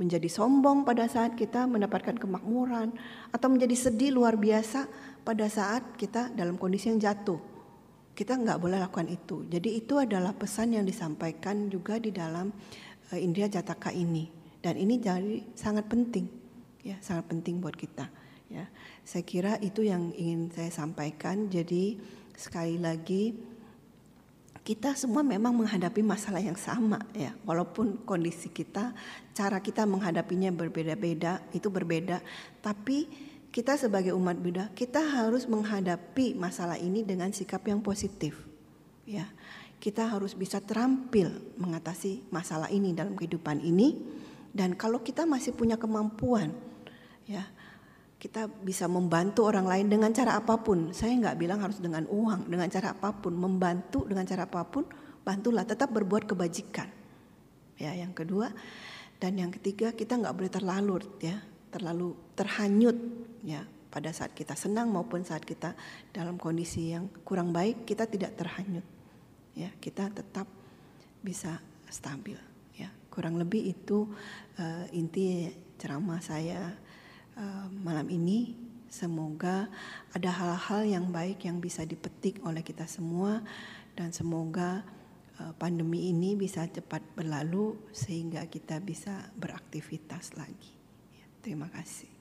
menjadi 0.00 0.24
sombong 0.24 0.88
pada 0.88 1.04
saat 1.04 1.36
kita 1.36 1.68
mendapatkan 1.68 2.16
kemakmuran 2.16 2.96
atau 3.28 3.48
menjadi 3.52 3.76
sedih 3.76 4.16
luar 4.16 4.40
biasa 4.40 4.88
pada 5.20 5.46
saat 5.52 5.84
kita 6.00 6.32
dalam 6.32 6.56
kondisi 6.56 6.88
yang 6.88 6.98
jatuh. 6.98 7.51
Kita 8.12 8.36
nggak 8.36 8.60
boleh 8.60 8.78
lakukan 8.78 9.08
itu. 9.08 9.48
Jadi 9.48 9.80
itu 9.80 9.96
adalah 9.96 10.36
pesan 10.36 10.76
yang 10.76 10.84
disampaikan 10.84 11.72
juga 11.72 11.96
di 11.96 12.12
dalam 12.12 12.52
uh, 13.12 13.18
Indria 13.18 13.48
Jataka 13.48 13.90
ini. 13.92 14.28
Dan 14.62 14.78
ini 14.78 15.00
jadi 15.02 15.42
sangat 15.58 15.90
penting 15.90 16.42
ya 16.82 16.98
sangat 16.98 17.30
penting 17.30 17.62
buat 17.62 17.74
kita 17.74 18.10
ya. 18.50 18.66
Saya 19.06 19.22
kira 19.26 19.52
itu 19.62 19.86
yang 19.86 20.10
ingin 20.14 20.50
saya 20.50 20.70
sampaikan. 20.70 21.48
Jadi 21.48 21.98
sekali 22.34 22.76
lagi 22.78 23.34
kita 24.62 24.94
semua 24.94 25.26
memang 25.26 25.50
menghadapi 25.58 26.02
masalah 26.06 26.42
yang 26.42 26.58
sama 26.58 27.02
ya. 27.14 27.34
Walaupun 27.46 28.06
kondisi 28.06 28.50
kita 28.50 28.94
cara 29.34 29.58
kita 29.62 29.86
menghadapinya 29.86 30.50
berbeda-beda 30.54 31.42
itu 31.54 31.70
berbeda. 31.70 32.22
Tapi 32.62 33.31
kita 33.52 33.76
sebagai 33.76 34.16
umat 34.16 34.40
Buddha 34.40 34.72
kita 34.72 34.98
harus 34.98 35.44
menghadapi 35.44 36.34
masalah 36.34 36.80
ini 36.80 37.04
dengan 37.04 37.30
sikap 37.30 37.62
yang 37.68 37.84
positif 37.84 38.34
ya 39.04 39.28
kita 39.82 40.08
harus 40.08 40.32
bisa 40.32 40.58
terampil 40.58 41.28
mengatasi 41.60 42.26
masalah 42.32 42.72
ini 42.72 42.96
dalam 42.96 43.14
kehidupan 43.14 43.60
ini 43.60 43.98
dan 44.52 44.76
kalau 44.76 45.00
kita 45.00 45.24
masih 45.24 45.56
punya 45.56 45.80
kemampuan, 45.80 46.52
ya 47.24 47.48
kita 48.20 48.46
bisa 48.46 48.84
membantu 48.84 49.48
orang 49.48 49.64
lain 49.64 49.88
dengan 49.88 50.12
cara 50.12 50.36
apa 50.38 50.60
pun. 50.60 50.92
Saya 50.92 51.16
nggak 51.16 51.36
bilang 51.40 51.58
harus 51.64 51.80
dengan 51.80 52.04
uang, 52.06 52.52
dengan 52.52 52.68
cara 52.68 52.92
apa 52.92 53.16
pun, 53.16 53.32
membantu 53.32 54.04
dengan 54.04 54.28
cara 54.28 54.44
apa 54.44 54.62
pun, 54.68 54.84
bantulah. 55.24 55.64
Tetap 55.64 55.88
berbuat 55.88 56.28
kebajikan. 56.28 56.86
Ya, 57.80 57.96
yang 57.96 58.12
kedua 58.12 58.52
dan 59.18 59.40
yang 59.40 59.50
ketiga 59.50 59.96
kita 59.96 60.20
nggak 60.20 60.36
boleh 60.36 60.52
terlalu, 60.52 60.94
ya, 61.18 61.40
terlalu 61.72 62.14
terhanyut, 62.34 62.96
ya. 63.44 63.64
Pada 63.92 64.08
saat 64.08 64.32
kita 64.32 64.56
senang 64.56 64.88
maupun 64.88 65.20
saat 65.20 65.44
kita 65.44 65.76
dalam 66.16 66.40
kondisi 66.40 66.96
yang 66.96 67.12
kurang 67.28 67.52
baik, 67.52 67.84
kita 67.84 68.08
tidak 68.08 68.40
terhanyut. 68.40 68.84
Ya, 69.52 69.68
kita 69.84 70.08
tetap 70.08 70.48
bisa 71.20 71.60
stabil. 71.92 72.40
Kurang 73.12 73.36
lebih 73.36 73.76
itu 73.76 74.08
uh, 74.56 74.88
inti 74.96 75.52
ceramah 75.76 76.24
saya 76.24 76.72
uh, 77.36 77.68
malam 77.68 78.08
ini. 78.08 78.56
Semoga 78.88 79.68
ada 80.16 80.32
hal-hal 80.32 80.84
yang 80.88 81.06
baik 81.12 81.44
yang 81.44 81.60
bisa 81.60 81.84
dipetik 81.84 82.40
oleh 82.44 82.64
kita 82.64 82.88
semua 82.88 83.44
dan 83.92 84.16
semoga 84.16 84.84
uh, 85.40 85.52
pandemi 85.60 86.08
ini 86.08 86.36
bisa 86.36 86.64
cepat 86.68 87.04
berlalu 87.12 87.76
sehingga 87.92 88.48
kita 88.48 88.80
bisa 88.80 89.28
beraktivitas 89.36 90.32
lagi. 90.36 90.72
Ya, 91.12 91.24
terima 91.44 91.68
kasih. 91.68 92.11